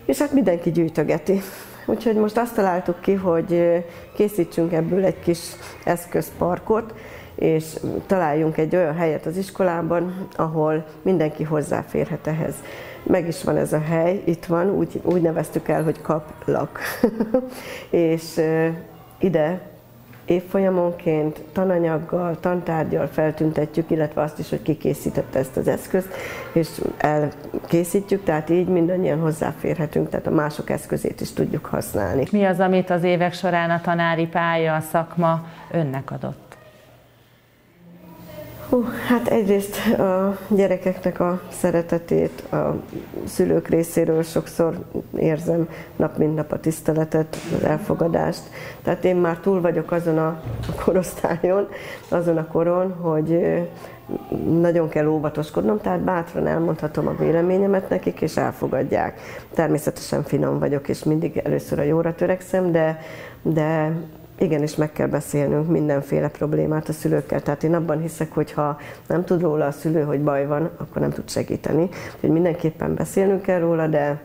és 0.04 0.18
hát 0.18 0.32
mindenki 0.32 0.70
gyűjtögeti. 0.70 1.40
Úgyhogy 1.86 2.14
most 2.14 2.38
azt 2.38 2.54
találtuk 2.54 3.00
ki, 3.00 3.14
hogy 3.14 3.84
készítsünk 4.14 4.72
ebből 4.72 5.04
egy 5.04 5.20
kis 5.20 5.38
eszközparkot, 5.84 6.94
és 7.34 7.64
találjunk 8.06 8.56
egy 8.56 8.76
olyan 8.76 8.94
helyet 8.94 9.26
az 9.26 9.36
iskolában, 9.36 10.28
ahol 10.36 10.84
mindenki 11.02 11.42
hozzáférhet 11.42 12.26
ehhez. 12.26 12.54
Meg 13.02 13.28
is 13.28 13.44
van 13.44 13.56
ez 13.56 13.72
a 13.72 13.80
hely, 13.80 14.22
itt 14.24 14.44
van, 14.44 14.70
úgy, 14.70 15.00
úgy 15.02 15.20
neveztük 15.20 15.68
el, 15.68 15.82
hogy 15.82 16.00
kaplak. 16.00 16.80
és 17.90 18.40
ide 19.18 19.70
évfolyamonként 20.30 21.40
tananyaggal, 21.52 22.40
tantárgyal 22.40 23.06
feltüntetjük, 23.06 23.90
illetve 23.90 24.22
azt 24.22 24.38
is, 24.38 24.48
hogy 24.48 24.62
ki 24.62 24.76
készítette 24.76 25.38
ezt 25.38 25.56
az 25.56 25.68
eszközt, 25.68 26.08
és 26.52 26.68
elkészítjük, 26.96 28.24
tehát 28.24 28.50
így 28.50 28.68
mindannyian 28.68 29.20
hozzáférhetünk, 29.20 30.08
tehát 30.08 30.26
a 30.26 30.30
mások 30.30 30.70
eszközét 30.70 31.20
is 31.20 31.32
tudjuk 31.32 31.66
használni. 31.66 32.26
Mi 32.30 32.44
az, 32.44 32.60
amit 32.60 32.90
az 32.90 33.02
évek 33.02 33.32
során 33.32 33.70
a 33.70 33.80
tanári 33.80 34.26
pálya, 34.26 34.74
a 34.74 34.80
szakma 34.80 35.44
önnek 35.70 36.10
adott? 36.10 36.49
Hú, 38.70 38.84
hát 39.06 39.28
egyrészt 39.28 39.76
a 39.98 40.38
gyerekeknek 40.48 41.20
a 41.20 41.40
szeretetét, 41.48 42.42
a 42.52 42.74
szülők 43.24 43.68
részéről 43.68 44.22
sokszor 44.22 44.78
érzem 45.16 45.68
nap 45.96 46.16
mint 46.16 46.34
nap 46.34 46.52
a 46.52 46.60
tiszteletet, 46.60 47.36
az 47.56 47.64
elfogadást. 47.64 48.42
Tehát 48.82 49.04
én 49.04 49.16
már 49.16 49.38
túl 49.38 49.60
vagyok 49.60 49.92
azon 49.92 50.18
a 50.18 50.42
korosztályon, 50.84 51.68
azon 52.08 52.36
a 52.36 52.46
koron, 52.46 52.92
hogy 52.92 53.58
nagyon 54.60 54.88
kell 54.88 55.06
óvatoskodnom, 55.06 55.80
tehát 55.80 56.00
bátran 56.00 56.46
elmondhatom 56.46 57.06
a 57.06 57.16
véleményemet 57.18 57.88
nekik, 57.88 58.20
és 58.20 58.36
elfogadják. 58.36 59.20
Természetesen 59.54 60.22
finom 60.22 60.58
vagyok, 60.58 60.88
és 60.88 61.04
mindig 61.04 61.36
először 61.36 61.78
a 61.78 61.82
jóra 61.82 62.14
törekszem, 62.14 62.72
de, 62.72 63.00
de 63.42 63.92
igenis 64.40 64.76
meg 64.76 64.92
kell 64.92 65.06
beszélnünk 65.06 65.68
mindenféle 65.68 66.28
problémát 66.28 66.88
a 66.88 66.92
szülőkkel. 66.92 67.42
Tehát 67.42 67.62
én 67.62 67.74
abban 67.74 68.00
hiszek, 68.00 68.32
hogy 68.32 68.52
ha 68.52 68.78
nem 69.06 69.24
tud 69.24 69.40
róla 69.40 69.66
a 69.66 69.70
szülő, 69.70 70.02
hogy 70.02 70.20
baj 70.22 70.46
van, 70.46 70.70
akkor 70.76 71.02
nem 71.02 71.10
tud 71.10 71.28
segíteni. 71.28 71.88
Hogy 72.20 72.30
mindenképpen 72.30 72.94
beszélnünk 72.94 73.42
kell 73.42 73.58
róla, 73.58 73.86
de 73.86 74.20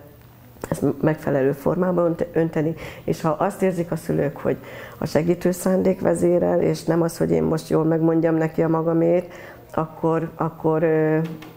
ezt 0.69 0.83
megfelelő 1.01 1.51
formában 1.51 2.15
önteni, 2.33 2.73
és 3.03 3.21
ha 3.21 3.29
azt 3.29 3.61
érzik 3.61 3.91
a 3.91 3.95
szülők, 3.95 4.37
hogy 4.37 4.57
a 4.97 5.05
segítő 5.05 5.51
szándék 5.51 6.01
vezérel, 6.01 6.61
és 6.61 6.83
nem 6.83 7.01
az, 7.01 7.17
hogy 7.17 7.31
én 7.31 7.43
most 7.43 7.69
jól 7.69 7.83
megmondjam 7.83 8.35
neki 8.35 8.61
a 8.61 8.67
magamét, 8.67 9.33
akkor, 9.73 10.29
akkor 10.35 10.85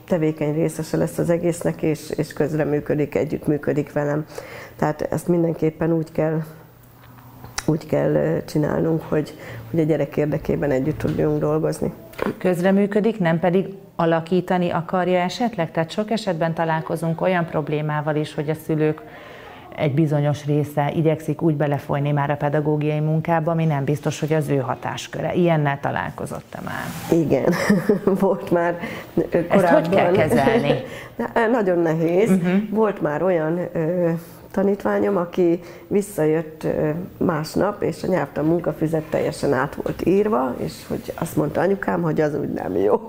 tevékeny 0.09 0.55
részese 0.55 0.97
lesz 0.97 1.19
az 1.19 1.31
egésznek, 1.31 1.83
és, 1.83 2.11
és 2.11 2.33
közreműködik, 2.33 3.15
együttműködik 3.15 3.93
velem. 3.93 4.25
Tehát 4.77 5.03
ezt 5.03 5.29
mindenképpen 5.29 5.93
úgy 5.93 6.13
kell 6.13 6.43
úgy 7.69 7.87
kell 7.87 8.43
csinálnunk, 8.47 9.03
hogy, 9.03 9.35
hogy 9.71 9.81
a 9.81 9.83
gyerek 9.83 10.17
érdekében 10.17 10.71
együtt 10.71 10.99
tudjunk 10.99 11.39
dolgozni. 11.39 11.93
Közreműködik, 12.39 13.19
nem 13.19 13.39
pedig 13.39 13.67
alakítani 13.97 14.71
akarja 14.71 15.19
esetleg? 15.19 15.71
Tehát 15.71 15.91
sok 15.91 16.11
esetben 16.11 16.55
találkozunk 16.55 17.21
olyan 17.21 17.47
problémával 17.47 18.17
is, 18.17 18.35
hogy 18.35 18.49
a 18.49 18.55
szülők 18.55 19.03
egy 19.79 19.95
bizonyos 19.95 20.45
része 20.45 20.93
igyekszik 20.95 21.43
úgy 21.43 21.55
belefolyni 21.55 22.11
már 22.11 22.31
a 22.31 22.37
pedagógiai 22.37 23.01
munkába, 23.01 23.51
ami 23.51 23.65
nem 23.65 23.85
biztos, 23.85 24.21
hogy 24.21 24.33
az 24.33 24.49
ő 24.49 24.57
hatásköre. 24.57 25.35
Ilyennel 25.35 25.79
találkozott-e 25.81 26.59
már? 26.65 27.19
Igen, 27.21 27.53
volt 28.21 28.51
már 28.51 28.79
korábban. 29.31 29.65
Ezt 29.65 29.73
hogy 29.73 29.89
kell 29.89 30.13
kezelni? 30.13 30.75
Nagyon 31.59 31.79
nehéz. 31.79 32.31
Uh-huh. 32.31 32.69
Volt 32.71 33.01
már 33.01 33.23
olyan 33.23 33.61
tanítványom, 34.59 35.17
aki 35.17 35.61
visszajött 35.87 36.67
másnap, 37.17 37.83
és 37.83 38.03
a 38.03 38.07
nyelvtan 38.07 38.45
munkafüzet 38.45 39.03
teljesen 39.03 39.53
át 39.53 39.75
volt 39.75 40.07
írva, 40.07 40.55
és 40.59 40.73
hogy 40.89 41.13
azt 41.19 41.37
mondta 41.37 41.61
anyukám, 41.61 42.03
hogy 42.03 42.21
az 42.21 42.35
úgy 42.35 42.53
nem 42.53 42.77
jó. 42.77 43.01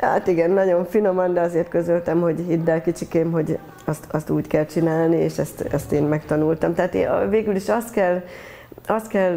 Hát 0.00 0.26
igen, 0.26 0.50
nagyon 0.50 0.84
finoman, 0.84 1.34
de 1.34 1.40
azért 1.40 1.68
közöltem, 1.68 2.20
hogy 2.20 2.44
hidd 2.48 2.70
el 2.70 2.82
kicsikém, 2.82 3.32
hogy 3.32 3.58
azt, 3.84 4.04
azt 4.10 4.30
úgy 4.30 4.46
kell 4.46 4.64
csinálni, 4.64 5.16
és 5.16 5.38
ezt, 5.38 5.60
ezt 5.60 5.92
én 5.92 6.02
megtanultam. 6.02 6.74
Tehát 6.74 6.94
én, 6.94 7.28
végül 7.30 7.54
is 7.54 7.68
azt 7.68 7.90
kell, 7.90 8.22
azt 8.86 9.08
kell 9.08 9.34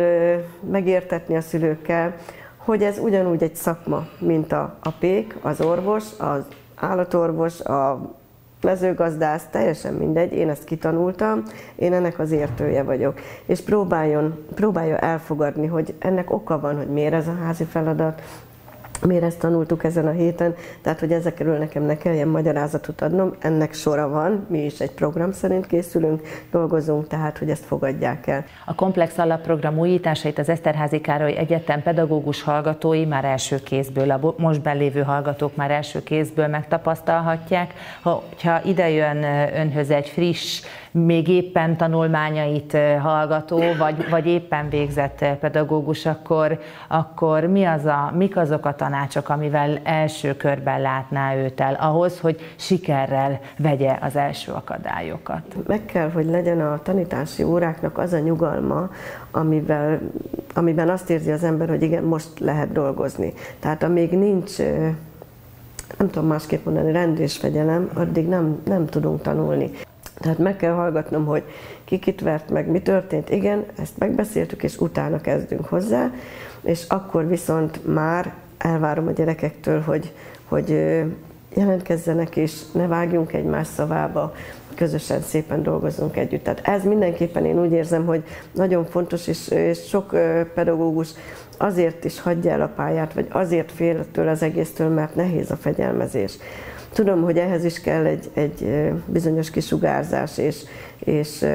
megértetni 0.72 1.36
a 1.36 1.42
szülőkkel, 1.42 2.16
hogy 2.58 2.84
ez 2.84 2.98
ugyanúgy 2.98 3.44
egy 3.44 3.56
szakma, 3.56 4.08
mint 4.20 4.52
a, 4.52 4.78
a 4.84 4.92
pék, 5.00 5.36
az 5.42 5.62
orvos, 5.62 6.04
az 6.18 6.42
állatorvos, 6.76 7.62
a 7.62 8.02
mezőgazdász, 8.62 9.46
teljesen 9.52 9.94
mindegy, 9.94 10.34
én 10.34 10.50
ezt 10.50 10.64
kitanultam, 10.64 11.44
én 11.76 11.94
ennek 11.94 12.20
az 12.20 12.32
értője 12.32 12.84
vagyok. 12.84 13.20
És 13.46 13.62
próbáljon, 13.62 14.46
próbálja 14.56 14.98
elfogadni, 14.98 15.68
hogy 15.68 15.94
ennek 16.00 16.32
oka 16.32 16.60
van, 16.60 16.78
hogy 16.78 16.88
miért 16.88 17.14
ez 17.14 17.28
a 17.28 17.38
házi 17.44 17.64
feladat, 17.64 18.22
miért 19.06 19.24
ezt 19.24 19.40
tanultuk 19.40 19.84
ezen 19.84 20.08
a 20.08 20.12
héten, 20.12 20.56
tehát 20.82 21.00
hogy 21.00 21.12
ezekről 21.12 21.58
nekem 21.58 21.84
ne 21.84 21.98
kelljen 21.98 22.28
magyarázatot 22.28 23.02
adnom, 23.02 23.36
ennek 23.40 23.74
sora 23.74 24.10
van, 24.10 24.46
mi 24.50 24.66
is 24.66 24.80
egy 24.80 24.92
program 24.92 25.32
szerint 25.32 25.68
készülünk, 25.68 26.22
dolgozunk, 26.52 27.08
tehát 27.08 27.38
hogy 27.38 27.50
ezt 27.50 27.66
fogadják 27.66 28.28
el. 28.28 28.46
A 28.66 28.76
komplex 28.76 29.18
alapprogram 29.18 29.78
újításait 29.78 30.40
az 30.40 30.50
Eszterházi 30.50 31.02
Károly 31.02 31.36
Egyetem 31.38 31.82
pedagógus 31.82 32.42
hallgatói 32.42 33.06
már 33.06 33.26
első 33.26 33.60
kézből, 33.64 34.12
a 34.12 34.34
most 34.38 34.62
belévő 34.62 35.02
hallgatók 35.02 35.56
már 35.56 35.72
első 35.72 36.04
kézből 36.04 36.48
megtapasztalhatják. 36.48 37.74
Ha 38.02 38.24
idejön 38.64 39.24
önhöz 39.56 39.90
egy 39.90 40.10
friss 40.10 40.62
még 40.92 41.28
éppen 41.28 41.78
tanulmányait 41.78 42.78
hallgató, 43.02 43.62
vagy, 43.78 44.10
vagy 44.10 44.26
éppen 44.26 44.70
végzett 44.70 45.26
pedagógus, 45.40 46.06
akkor, 46.06 46.60
akkor 46.88 47.44
mi 47.44 47.64
az 47.64 47.86
a, 47.86 48.12
mik 48.16 48.38
azok 48.38 48.66
a 48.66 48.76
tanácsok, 48.76 49.30
amivel 49.30 49.80
első 49.84 50.36
körben 50.36 50.82
látná 50.82 51.36
őt 51.36 51.60
el, 51.60 51.74
ahhoz, 51.74 52.20
hogy 52.20 52.54
sikerrel 52.56 53.40
vegye 53.58 53.98
az 54.02 54.16
első 54.16 54.52
akadályokat? 54.52 55.56
Meg 55.68 55.86
kell, 55.86 56.12
hogy 56.12 56.26
legyen 56.26 56.62
a 56.62 56.80
tanítási 56.84 57.44
óráknak 57.44 57.98
az 57.98 58.14
a 58.14 58.20
nyugalma, 58.20 58.90
amivel, 59.32 60.00
amiben 60.54 60.90
azt 60.90 61.10
érzi 61.10 61.32
az 61.32 61.44
ember, 61.44 61.70
hogy 61.70 61.82
igen, 61.82 62.04
most 62.04 62.40
lehet 62.40 62.72
dolgozni. 62.72 63.34
Tehát 63.60 63.84
amíg 63.84 64.12
nincs 64.12 64.58
nem 65.98 66.10
tudom 66.10 66.28
másképp 66.28 66.66
mondani, 66.66 66.92
rend 66.92 67.20
és 67.20 67.38
fegyelem, 67.38 67.90
addig 67.94 68.28
nem, 68.28 68.62
nem 68.66 68.86
tudunk 68.86 69.22
tanulni. 69.22 69.72
Tehát 70.20 70.38
meg 70.38 70.56
kell 70.56 70.74
hallgatnom, 70.74 71.26
hogy 71.26 71.44
ki 71.84 72.00
kit 72.00 72.22
vert 72.22 72.50
meg, 72.50 72.68
mi 72.68 72.82
történt. 72.82 73.30
Igen, 73.30 73.66
ezt 73.78 73.98
megbeszéltük, 73.98 74.64
és 74.64 74.78
utána 74.78 75.22
kezdünk 75.22 75.66
hozzá, 75.66 76.12
és 76.62 76.86
akkor 76.88 77.28
viszont 77.28 77.94
már 77.94 78.34
elvárom 78.58 79.08
a 79.08 79.12
gyerekektől, 79.12 79.82
hogy, 79.82 80.14
hogy 80.46 80.70
jelentkezzenek, 81.56 82.36
és 82.36 82.62
ne 82.72 82.88
vágjunk 82.88 83.34
egymás 83.34 83.68
szavába, 83.68 84.34
közösen 84.76 85.22
szépen 85.22 85.64
dolgozunk 85.64 86.18
együtt. 86.18 86.44
Tehát 86.44 86.68
ez 86.68 86.84
mindenképpen 86.84 87.46
én 87.46 87.60
úgy 87.62 87.72
érzem, 87.72 88.06
hogy 88.06 88.24
nagyon 88.52 88.86
fontos, 88.86 89.28
és, 89.28 89.48
és 89.48 89.88
sok 89.88 90.16
pedagógus 90.54 91.10
azért 91.58 92.06
is 92.06 92.22
hagyja 92.22 92.52
el 92.52 92.62
a 92.62 92.72
pályát, 92.76 93.14
vagy 93.14 93.28
azért 93.30 93.72
fél 93.72 94.12
tőle 94.12 94.32
az 94.32 94.42
egésztől, 94.42 94.90
mert 94.90 95.16
nehéz 95.16 95.52
a 95.52 95.56
fegyelmezés. 95.56 96.38
Tudom, 96.94 97.24
hogy 97.24 97.38
ehhez 97.38 97.64
is 97.64 97.82
kell 97.82 98.06
egy, 98.06 98.30
egy 98.34 98.92
bizonyos 99.06 99.50
kisugárzás, 99.50 100.38
és, 100.38 100.64
és 101.00 101.46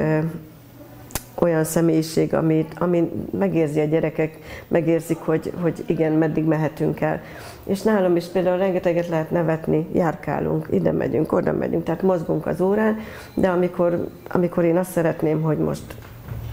olyan 1.35 1.63
személyiség, 1.63 2.33
amit, 2.33 2.73
ami 2.79 3.11
megérzi 3.39 3.79
a 3.79 3.85
gyerekek, 3.85 4.37
megérzik, 4.67 5.17
hogy, 5.17 5.53
hogy 5.61 5.83
igen, 5.85 6.11
meddig 6.11 6.43
mehetünk 6.43 7.01
el. 7.01 7.21
És 7.63 7.81
nálam 7.81 8.15
is 8.15 8.25
például 8.25 8.57
rengeteget 8.57 9.07
lehet 9.07 9.31
nevetni, 9.31 9.87
járkálunk, 9.93 10.67
ide 10.71 10.91
megyünk, 10.91 11.31
oda 11.31 11.53
megyünk, 11.53 11.83
tehát 11.83 12.01
mozgunk 12.01 12.45
az 12.45 12.61
órán, 12.61 12.97
de 13.33 13.47
amikor, 13.47 14.07
amikor 14.29 14.63
én 14.63 14.77
azt 14.77 14.91
szeretném, 14.91 15.41
hogy 15.41 15.57
most 15.57 15.95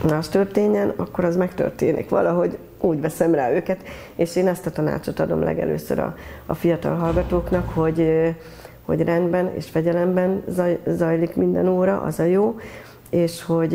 más 0.09 0.29
történjen, 0.29 0.93
akkor 0.97 1.25
az 1.25 1.37
megtörténik. 1.37 2.09
Valahogy 2.09 2.59
úgy 2.81 3.01
veszem 3.01 3.35
rá 3.35 3.51
őket, 3.51 3.81
és 4.15 4.37
én 4.37 4.49
ezt 4.49 4.67
a 4.67 4.71
tanácsot 4.71 5.21
adom 5.21 5.43
legelőször 5.43 5.99
a, 5.99 6.17
a 6.47 6.55
fiatal 6.55 6.97
hallgatóknak, 6.97 7.69
hogy 7.69 8.35
hogy 8.85 9.01
rendben 9.01 9.51
és 9.55 9.69
fegyelemben 9.69 10.43
zaj, 10.49 10.79
zajlik 10.87 11.37
minden 11.37 11.69
óra, 11.69 12.01
az 12.01 12.19
a 12.19 12.25
jó, 12.25 12.59
és 13.11 13.43
hogy 13.43 13.75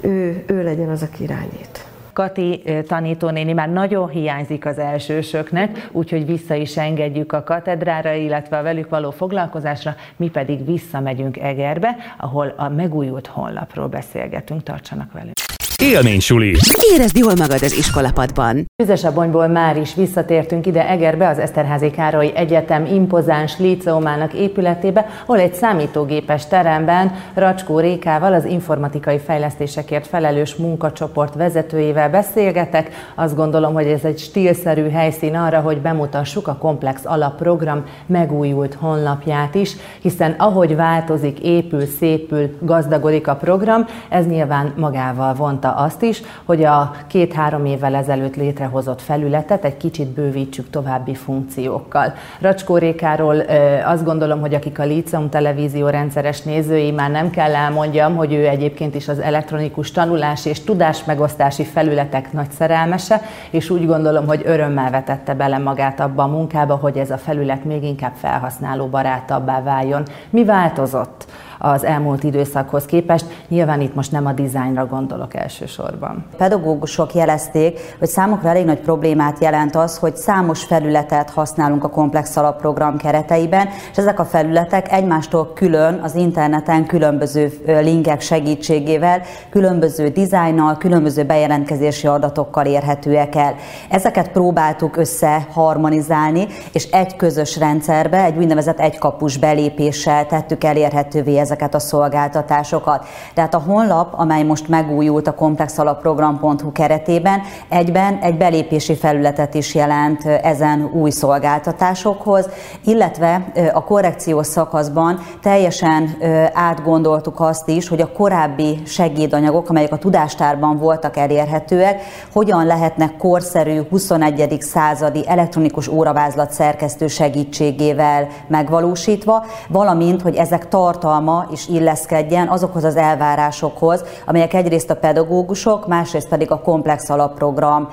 ő, 0.00 0.44
ő 0.46 0.62
legyen 0.62 0.88
az, 0.88 1.02
aki 1.02 1.22
irányít. 1.22 1.86
Kati 2.12 2.62
tanítónéni 2.86 3.52
már 3.52 3.72
nagyon 3.72 4.08
hiányzik 4.08 4.66
az 4.66 4.78
elsősöknek, 4.78 5.88
úgyhogy 5.92 6.26
vissza 6.26 6.54
is 6.54 6.76
engedjük 6.76 7.32
a 7.32 7.42
katedrára, 7.42 8.12
illetve 8.12 8.58
a 8.58 8.62
velük 8.62 8.88
való 8.88 9.10
foglalkozásra, 9.10 9.94
mi 10.16 10.30
pedig 10.30 10.64
visszamegyünk 10.66 11.38
Egerbe, 11.38 11.96
ahol 12.18 12.54
a 12.56 12.68
megújult 12.68 13.26
honlapról 13.26 13.88
beszélgetünk, 13.88 14.62
tartsanak 14.62 15.12
velünk. 15.12 15.41
Élménysuli. 15.82 16.56
Érezd 16.94 17.16
jól 17.16 17.34
magad 17.36 17.62
az 17.62 17.76
iskolapadban. 17.76 18.64
Füzesabonyból 18.82 19.46
már 19.46 19.76
is 19.76 19.94
visszatértünk 19.94 20.66
ide 20.66 20.88
Egerbe, 20.88 21.28
az 21.28 21.38
Eszterházi 21.38 21.90
Károly 21.90 22.32
Egyetem 22.34 22.86
impozáns 22.86 23.58
líceumának 23.58 24.34
épületébe, 24.34 25.06
ahol 25.22 25.38
egy 25.38 25.54
számítógépes 25.54 26.46
teremben 26.46 27.12
Racskó 27.34 27.78
Rékával, 27.78 28.32
az 28.32 28.44
informatikai 28.44 29.18
fejlesztésekért 29.18 30.06
felelős 30.06 30.54
munkacsoport 30.54 31.34
vezetőjével 31.34 32.10
beszélgetek. 32.10 32.90
Azt 33.14 33.36
gondolom, 33.36 33.74
hogy 33.74 33.86
ez 33.86 34.04
egy 34.04 34.18
stílszerű 34.18 34.88
helyszín 34.88 35.36
arra, 35.36 35.60
hogy 35.60 35.80
bemutassuk 35.80 36.48
a 36.48 36.56
komplex 36.56 37.00
alapprogram 37.04 37.84
megújult 38.06 38.74
honlapját 38.74 39.54
is, 39.54 39.76
hiszen 40.00 40.34
ahogy 40.38 40.76
változik, 40.76 41.38
épül, 41.38 41.86
szépül, 41.86 42.56
gazdagodik 42.60 43.28
a 43.28 43.36
program, 43.36 43.86
ez 44.08 44.26
nyilván 44.26 44.72
magával 44.76 45.34
vonta 45.34 45.70
azt 45.76 46.02
is, 46.02 46.22
hogy 46.44 46.64
a 46.64 46.94
két-három 47.06 47.64
évvel 47.64 47.94
ezelőtt 47.94 48.36
létrehozott 48.36 49.00
felületet 49.00 49.64
egy 49.64 49.76
kicsit 49.76 50.08
bővítsük 50.08 50.70
további 50.70 51.14
funkciókkal. 51.14 52.14
Racskó 52.40 52.76
Rékáról 52.76 53.36
azt 53.84 54.04
gondolom, 54.04 54.40
hogy 54.40 54.54
akik 54.54 54.78
a 54.78 54.84
Líceum 54.84 55.28
televízió 55.28 55.88
rendszeres 55.88 56.42
nézői, 56.42 56.90
már 56.90 57.10
nem 57.10 57.30
kell 57.30 57.54
elmondjam, 57.54 58.16
hogy 58.16 58.32
ő 58.32 58.46
egyébként 58.48 58.94
is 58.94 59.08
az 59.08 59.18
elektronikus 59.18 59.90
tanulási 59.90 60.48
és 60.48 60.64
tudásmegosztási 60.64 61.64
felületek 61.64 62.32
nagy 62.32 62.50
szerelmese, 62.50 63.20
és 63.50 63.70
úgy 63.70 63.86
gondolom, 63.86 64.26
hogy 64.26 64.42
örömmel 64.44 64.90
vetette 64.90 65.34
bele 65.34 65.58
magát 65.58 66.00
abba 66.00 66.22
a 66.22 66.26
munkába, 66.26 66.74
hogy 66.74 66.96
ez 66.96 67.10
a 67.10 67.18
felület 67.18 67.64
még 67.64 67.82
inkább 67.82 68.14
felhasználó 68.14 68.86
barátabbá 68.86 69.62
váljon. 69.62 70.02
Mi 70.30 70.44
változott? 70.44 71.26
Az 71.64 71.84
elmúlt 71.84 72.24
időszakhoz 72.24 72.84
képest. 72.84 73.26
Nyilván 73.48 73.80
itt 73.80 73.94
most 73.94 74.12
nem 74.12 74.26
a 74.26 74.32
dizájnra 74.32 74.86
gondolok 74.86 75.34
elsősorban. 75.34 76.24
Pedagógusok 76.36 77.14
jelezték, 77.14 77.80
hogy 77.98 78.08
számukra 78.08 78.48
elég 78.48 78.64
nagy 78.64 78.80
problémát 78.80 79.40
jelent 79.40 79.76
az, 79.76 79.98
hogy 79.98 80.16
számos 80.16 80.64
felületet 80.64 81.30
használunk 81.30 81.84
a 81.84 81.88
komplex 81.88 82.36
alapprogram 82.36 82.96
kereteiben, 82.96 83.68
és 83.90 83.96
ezek 83.96 84.18
a 84.18 84.24
felületek 84.24 84.92
egymástól 84.92 85.52
külön 85.54 86.00
az 86.02 86.14
interneten 86.14 86.86
különböző 86.86 87.52
linkek 87.66 88.20
segítségével, 88.20 89.22
különböző 89.50 90.08
dizájnnal, 90.08 90.76
különböző 90.76 91.24
bejelentkezési 91.24 92.06
adatokkal 92.06 92.66
érhetőek 92.66 93.34
el. 93.34 93.54
Ezeket 93.88 94.30
próbáltuk 94.30 94.96
összeharmonizálni, 94.96 96.46
és 96.72 96.84
egy 96.90 97.16
közös 97.16 97.58
rendszerbe, 97.58 98.24
egy 98.24 98.36
úgynevezett 98.36 98.80
egykapus 98.80 99.36
belépéssel 99.36 100.26
tettük 100.26 100.64
elérhetővé 100.64 101.38
ezeket 101.38 101.50
ezeket 101.52 101.74
a 101.74 101.78
szolgáltatásokat. 101.78 103.06
Tehát 103.34 103.54
a 103.54 103.62
honlap, 103.66 104.14
amely 104.16 104.42
most 104.42 104.68
megújult 104.68 105.26
a 105.26 105.34
komplexalapprogram.hu 105.34 106.72
keretében, 106.72 107.40
egyben 107.68 108.18
egy 108.18 108.36
belépési 108.36 108.94
felületet 108.94 109.54
is 109.54 109.74
jelent 109.74 110.24
ezen 110.24 110.90
új 110.92 111.10
szolgáltatásokhoz, 111.10 112.48
illetve 112.84 113.52
a 113.72 113.84
korrekciós 113.84 114.46
szakaszban 114.46 115.18
teljesen 115.42 116.16
átgondoltuk 116.52 117.40
azt 117.40 117.68
is, 117.68 117.88
hogy 117.88 118.00
a 118.00 118.12
korábbi 118.12 118.82
segédanyagok, 118.86 119.68
amelyek 119.68 119.92
a 119.92 119.98
tudástárban 119.98 120.78
voltak 120.78 121.16
elérhetőek, 121.16 122.02
hogyan 122.32 122.66
lehetnek 122.66 123.16
korszerű 123.16 123.80
21. 123.90 124.56
századi 124.60 125.28
elektronikus 125.28 125.88
óravázlat 125.88 126.52
szerkesztő 126.52 127.06
segítségével 127.06 128.28
megvalósítva, 128.48 129.44
valamint, 129.68 130.22
hogy 130.22 130.36
ezek 130.36 130.68
tartalma 130.68 131.41
is 131.50 131.68
illeszkedjen 131.68 132.48
azokhoz 132.48 132.84
az 132.84 132.96
elvárásokhoz, 132.96 134.04
amelyek 134.26 134.54
egyrészt 134.54 134.90
a 134.90 134.96
pedagógusok, 134.96 135.86
másrészt 135.86 136.28
pedig 136.28 136.50
a 136.50 136.60
komplex 136.60 137.10
alapprogram 137.10 137.88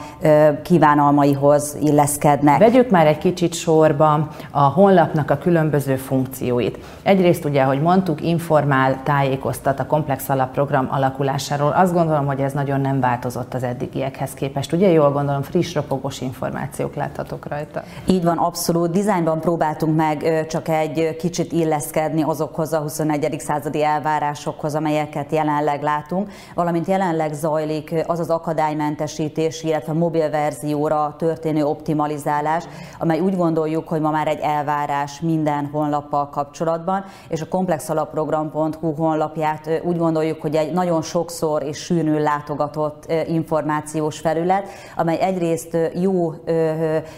kívánalmaihoz 0.64 1.78
illeszkednek. 1.82 2.58
Vegyük 2.60 2.90
már 2.90 3.08
egy 3.08 3.18
kicsit 3.18 3.54
sorba 3.54 4.28
a 4.52 4.62
honlapnak 4.62 5.32
a 5.32 5.38
különböző 5.38 5.96
funkcióit. 5.96 6.78
Egyrészt 7.04 7.46
ugye, 7.46 7.62
ahogy 7.62 7.82
mondtuk, 7.82 8.22
informál, 8.22 9.00
tájékoztat 9.04 9.80
a 9.80 9.86
komplex 9.86 10.30
alapprogram 10.30 10.88
alakulásáról. 10.92 11.72
Azt 11.72 11.94
gondolom, 11.94 12.26
hogy 12.26 12.40
ez 12.40 12.54
nagyon 12.54 12.82
nem 12.82 13.00
változott 13.00 13.54
az 13.54 13.64
eddigiekhez 13.64 14.34
képest. 14.34 14.74
Ugye 14.74 14.88
jól 14.88 15.12
gondolom, 15.12 15.42
friss, 15.42 15.74
ropogós 15.74 16.22
információk 16.22 16.96
láthatók 16.96 17.48
rajta. 17.48 17.84
Így 18.06 18.24
van, 18.24 18.38
abszolút. 18.38 18.92
Dizájnban 18.92 19.40
próbáltunk 19.40 19.96
meg 19.96 20.46
csak 20.50 20.68
egy 20.68 21.16
kicsit 21.16 21.52
illeszkedni 21.52 22.22
azokhoz 22.24 22.74
a 22.74 22.78
21. 22.78 23.39
századi 23.40 23.84
elvárásokhoz, 23.84 24.76
amelyeket 24.76 25.32
jelenleg 25.32 25.82
látunk, 25.82 26.32
valamint 26.56 26.88
jelenleg 26.88 27.34
zajlik 27.34 27.96
az 28.08 28.20
az 28.20 28.30
akadálymentesítés, 28.30 29.64
illetve 29.64 29.94
mobil 29.94 30.30
verzióra 30.30 31.16
történő 31.18 31.66
optimalizálás, 31.66 32.64
amely 33.00 33.20
úgy 33.20 33.36
gondoljuk, 33.36 33.88
hogy 33.88 34.02
ma 34.02 34.10
már 34.10 34.28
egy 34.28 34.40
elvárás 34.40 35.20
minden 35.20 35.70
honlappal 35.72 36.30
kapcsolatban, 36.30 37.06
és 37.28 37.42
a 37.42 37.48
komplexalapprogram.hu 37.48 38.92
honlapját 38.96 39.82
úgy 39.84 39.98
gondoljuk, 39.98 40.42
hogy 40.42 40.56
egy 40.56 40.74
nagyon 40.74 41.02
sokszor 41.02 41.64
és 41.64 41.78
sűrűn 41.78 42.22
látogatott 42.22 43.12
információs 43.28 44.20
felület, 44.20 44.68
amely 44.96 45.20
egyrészt 45.20 45.78
jó 45.94 46.34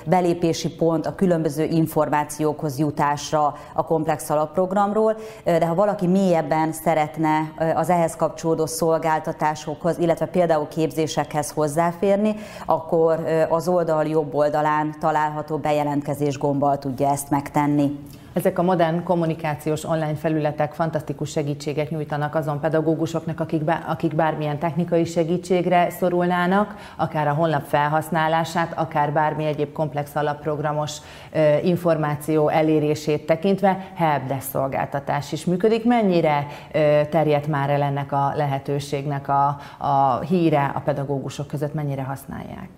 belépési 0.05 0.75
pont 0.75 1.05
a 1.05 1.15
különböző 1.15 1.63
információkhoz 1.63 2.79
jutásra 2.79 3.53
a 3.73 3.86
komplex 3.86 4.29
alapprogramról, 4.29 5.17
de 5.43 5.65
ha 5.65 5.75
valaki 5.75 6.00
mélyebben 6.07 6.71
szeretne 6.71 7.51
az 7.75 7.89
ehhez 7.89 8.15
kapcsolódó 8.15 8.65
szolgáltatásokhoz, 8.65 9.97
illetve 9.97 10.25
például 10.25 10.67
képzésekhez 10.67 11.51
hozzáférni, 11.51 12.35
akkor 12.65 13.19
az 13.49 13.67
oldal 13.67 14.05
jobb 14.05 14.33
oldalán 14.35 14.95
található 14.99 15.57
bejelentkezés 15.57 16.37
gombbal 16.37 16.77
tudja 16.77 17.09
ezt 17.09 17.29
megtenni. 17.29 17.99
Ezek 18.33 18.59
a 18.59 18.61
modern 18.61 19.03
kommunikációs 19.03 19.83
online 19.83 20.15
felületek 20.15 20.73
fantasztikus 20.73 21.29
segítséget 21.29 21.89
nyújtanak 21.89 22.35
azon 22.35 22.59
pedagógusoknak, 22.59 23.39
akik, 23.39 23.63
bár, 23.63 23.83
akik 23.87 24.15
bármilyen 24.15 24.59
technikai 24.59 25.05
segítségre 25.05 25.89
szorulnának, 25.89 26.75
akár 26.95 27.27
a 27.27 27.33
honlap 27.33 27.65
felhasználását, 27.65 28.73
akár 28.77 29.11
bármi 29.11 29.45
egyéb 29.45 29.71
komplex 29.71 30.15
alapprogramos 30.15 30.97
ö, 31.31 31.57
információ 31.63 32.49
elérését 32.49 33.25
tekintve 33.25 33.91
helpdesk 33.95 34.49
szolgáltatás 34.49 35.31
is 35.31 35.45
működik. 35.45 35.85
Mennyire 35.85 36.47
ö, 36.71 37.01
terjedt 37.09 37.47
már 37.47 37.69
el 37.69 37.81
ennek 37.81 38.11
a 38.11 38.33
lehetőségnek 38.35 39.27
a, 39.27 39.57
a 39.77 40.19
híre 40.19 40.71
a 40.75 40.79
pedagógusok 40.79 41.47
között, 41.47 41.73
mennyire 41.73 42.03
használják? 42.03 42.69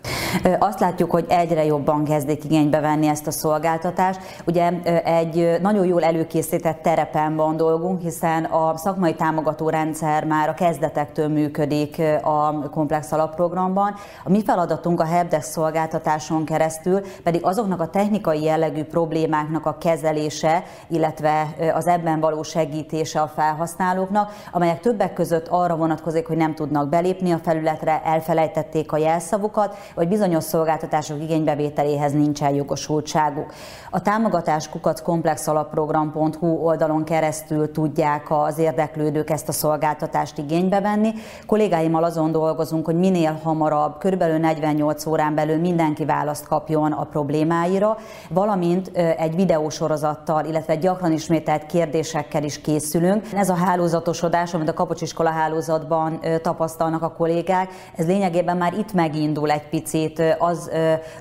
Azt 0.60 0.80
látjuk, 0.80 1.12
hogy 1.12 1.26
egyre 1.28 1.66
jobban 1.66 2.04
kezdik 2.04 2.44
igénybe 2.44 2.80
venni 2.80 3.08
ezt 3.08 3.28
a 3.28 3.32
szolgáltatást. 3.32 4.20
Ugye 4.46 4.72
egy 5.04 5.43
nagyon 5.62 5.86
jól 5.86 6.04
előkészített 6.04 6.82
terepen 6.82 7.36
van 7.36 7.58
dolgunk, 7.58 8.02
hiszen 8.02 8.44
a 8.44 8.78
szakmai 8.78 9.16
támogató 9.16 9.70
rendszer 9.70 10.26
már 10.26 10.50
a 10.50 10.54
kezdetektől 10.54 11.28
működik 11.28 12.02
a 12.22 12.70
komplex 12.70 13.12
alapprogramban. 13.12 13.94
A 14.24 14.30
mi 14.30 14.44
feladatunk 14.44 15.00
a 15.00 15.06
helpdesk 15.06 15.52
szolgáltatáson 15.52 16.46
keresztül 16.46 17.02
pedig 17.24 17.46
azoknak 17.46 17.82
a 17.82 17.90
technikai 17.90 18.44
jellegű 18.44 18.84
problémáknak 18.84 19.66
a 19.66 19.78
kezelése, 19.78 20.64
illetve 20.88 21.56
az 21.74 21.88
ebben 21.88 22.20
való 22.20 22.44
segítése 22.44 23.22
a 23.22 23.28
felhasználóknak, 23.28 24.32
amelyek 24.52 24.80
többek 24.80 25.14
között 25.14 25.48
arra 25.48 25.76
vonatkozik, 25.76 26.28
hogy 26.28 26.38
nem 26.38 26.56
tudnak 26.56 26.90
belépni 26.90 27.32
a 27.32 27.38
felületre, 27.44 28.02
elfelejtették 28.04 28.92
a 28.92 28.98
jelszavukat, 28.98 29.78
vagy 29.96 30.08
bizonyos 30.08 30.44
szolgáltatások 30.44 31.22
igénybevételéhez 31.22 32.12
nincsen 32.12 32.54
jogosultságuk. 32.54 33.54
A 33.90 34.02
támogatás 34.02 34.70
kukac 34.70 35.02
komplex 35.02 35.33
komplexalapprogram.hu 35.34 36.48
oldalon 36.48 37.04
keresztül 37.04 37.72
tudják 37.72 38.26
az 38.30 38.58
érdeklődők 38.58 39.30
ezt 39.30 39.48
a 39.48 39.52
szolgáltatást 39.52 40.38
igénybe 40.38 40.82
venni. 40.82 41.14
Kollégáimmal 41.46 42.04
azon 42.04 42.32
dolgozunk, 42.32 42.86
hogy 42.86 42.96
minél 42.96 43.40
hamarabb, 43.44 43.98
körülbelül 43.98 44.38
48 44.38 45.06
órán 45.06 45.36
belül 45.36 45.60
mindenki 45.60 46.06
választ 46.06 46.48
kapjon 46.48 46.92
a 46.92 47.04
problémáira, 47.04 47.98
valamint 48.30 48.92
egy 49.18 49.36
videósorozattal, 49.36 50.46
illetve 50.46 50.76
gyakran 50.76 51.12
ismételt 51.12 51.66
kérdésekkel 51.66 52.44
is 52.44 52.62
készülünk. 52.62 53.26
Ez 53.34 53.50
a 53.50 53.56
hálózatosodás, 53.56 54.54
amit 54.54 54.70
a 54.70 54.74
Kapocsiskola 54.74 55.30
hálózatban 55.30 56.20
tapasztalnak 56.42 57.02
a 57.02 57.12
kollégák, 57.12 57.70
ez 57.96 58.06
lényegében 58.06 58.58
már 58.58 58.74
itt 58.74 58.94
megindul 58.94 59.52
egy 59.52 59.70
picit 59.70 60.22
az 60.40 60.72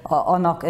annak 0.03 0.66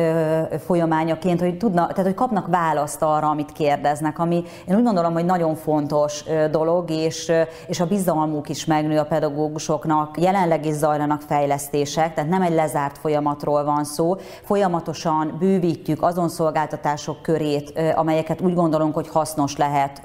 folyamányaként, 0.67 1.41
hogy, 1.41 1.57
tudna, 1.57 1.87
tehát, 1.87 2.05
hogy 2.05 2.15
kapnak 2.15 2.47
választ 2.47 3.03
arra, 3.03 3.31
amit 3.33 3.53
kérdeznek, 3.53 4.19
ami 4.19 4.43
én 4.69 4.77
úgy 4.77 4.83
gondolom, 4.83 5.13
hogy 5.13 5.25
nagyon 5.25 5.55
fontos 5.55 6.25
dolog, 6.51 6.91
és, 6.91 7.33
és 7.67 7.81
a 7.81 7.87
bizalmuk 7.87 8.49
is 8.49 8.65
megnő 8.65 8.99
a 8.99 9.05
pedagógusoknak. 9.05 10.21
Jelenleg 10.21 10.67
is 10.67 10.75
zajlanak 10.75 11.21
fejlesztések, 11.21 12.15
tehát 12.15 12.31
nem 12.31 12.43
egy 12.43 12.55
lezárt 12.55 12.99
folyamatról 12.99 13.65
van 13.65 13.85
szó. 13.85 14.17
Folyamatosan 14.43 15.37
bővítjük 15.39 16.03
azon 16.03 16.29
szolgáltatások 16.29 17.23
körét, 17.23 17.81
amelyeket 17.95 18.41
úgy 18.41 18.55
gondolunk, 18.55 18.95
hogy 18.95 19.09
hasznos 19.09 19.57
lehet 19.57 20.03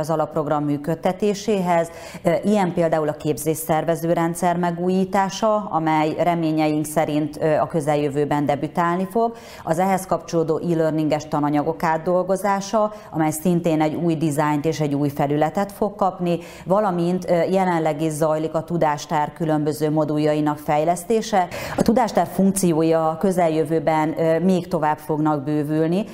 az 0.00 0.10
alapprogram 0.10 0.64
működtetéséhez. 0.64 1.88
Ilyen 2.44 2.72
például 2.72 3.08
a 3.08 3.12
képzésszervező 3.12 4.12
rendszer 4.12 4.56
megújítása, 4.56 5.56
amely 5.56 6.14
reményeink 6.18 6.84
szerint 6.84 7.36
a 7.60 7.66
közeljövőben 7.66 8.46
debütálni 8.46 9.06
fog. 9.10 9.36
Az 9.64 9.78
ehhez 9.78 10.06
kapcsolódó 10.06 10.58
e-learninges 10.58 11.28
tananyagok 11.28 11.82
átdolgozása, 12.04 12.92
amely 13.10 13.30
szintén 13.30 13.80
egy 13.80 13.94
új 13.94 14.16
dizájnt 14.16 14.64
és 14.64 14.80
egy 14.80 14.94
új 14.94 15.08
felületet 15.08 15.72
fog 15.72 15.94
kapni, 15.96 16.38
valamint 16.64 17.24
jelenleg 17.50 18.02
is 18.02 18.12
zajlik 18.12 18.54
a 18.54 18.64
tudástár 18.64 19.32
különböző 19.32 19.90
moduljainak 19.90 20.58
fejlesztése. 20.58 21.48
A 21.76 21.82
tudástár 21.82 22.26
funkciója 22.26 23.08
a 23.08 23.16
közeljövőben 23.16 24.08
még 24.42 24.68
tovább 24.68 24.98
fognak 24.98 25.44
bővülni. 25.44 26.04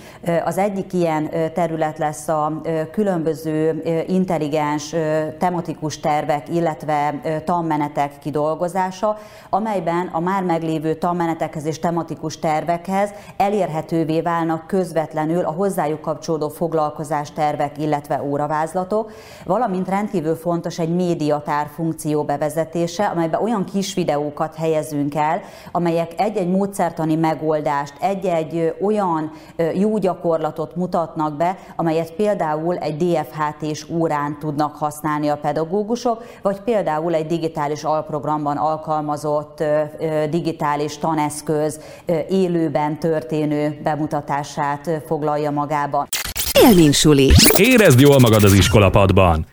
Az 0.44 0.59
egyik 0.59 0.92
ilyen 0.92 1.31
terület 1.55 1.98
lesz 1.98 2.29
a 2.29 2.61
különböző 2.92 3.83
intelligens 4.07 4.94
tematikus 5.38 6.00
tervek, 6.00 6.48
illetve 6.48 7.20
tanmenetek 7.44 8.18
kidolgozása, 8.18 9.18
amelyben 9.50 10.09
a 10.12 10.20
már 10.20 10.42
meglévő 10.42 10.94
tanmenetekhez 10.94 11.64
és 11.64 11.79
tematikus 11.79 12.38
tervekhez 12.38 13.11
elérhetővé 13.37 14.20
válnak 14.20 14.66
közvetlenül 14.66 15.44
a 15.44 15.50
hozzájuk 15.80 16.00
kapcsolódó 16.00 16.48
foglalkozástervek, 16.48 17.78
illetve 17.78 18.22
óravázlatok, 18.22 19.12
valamint 19.44 19.88
rendkívül 19.88 20.34
fontos 20.34 20.78
egy 20.78 20.94
médiatár 20.94 21.66
funkció 21.74 22.24
bevezetése, 22.24 23.04
amelyben 23.04 23.42
olyan 23.42 23.64
kis 23.64 23.94
videókat 23.94 24.54
helyezünk 24.54 25.14
el, 25.14 25.40
amelyek 25.72 26.12
egy-egy 26.16 26.50
módszertani 26.50 27.14
megoldást, 27.14 27.94
egy-egy 28.00 28.74
olyan 28.80 29.32
jó 29.74 29.98
gyakorlatot 29.98 30.76
mutatnak 30.76 31.36
be, 31.36 31.56
amelyet 31.76 32.12
például 32.12 32.76
egy 32.76 32.96
DFHT-s 32.96 33.88
órán 33.90 34.38
tudnak 34.38 34.76
használni 34.76 35.28
a 35.28 35.36
pedagógusok, 35.36 36.24
vagy 36.42 36.60
például 36.60 37.14
egy 37.14 37.26
digitális 37.26 37.84
alprogramban 37.84 38.56
alkalmazott 38.56 39.64
digitális 40.30 40.98
taneszköz 40.98 41.80
élőben 42.28 42.98
történő 42.98 43.80
bemutatását 43.82 44.90
foglalja 45.06 45.50
magában. 45.70 46.09
Élmény 46.62 46.92
suli. 46.92 47.30
Érezd 47.59 48.00
jól 48.00 48.18
magad 48.18 48.44
az 48.44 48.52
iskolapadban. 48.52 49.46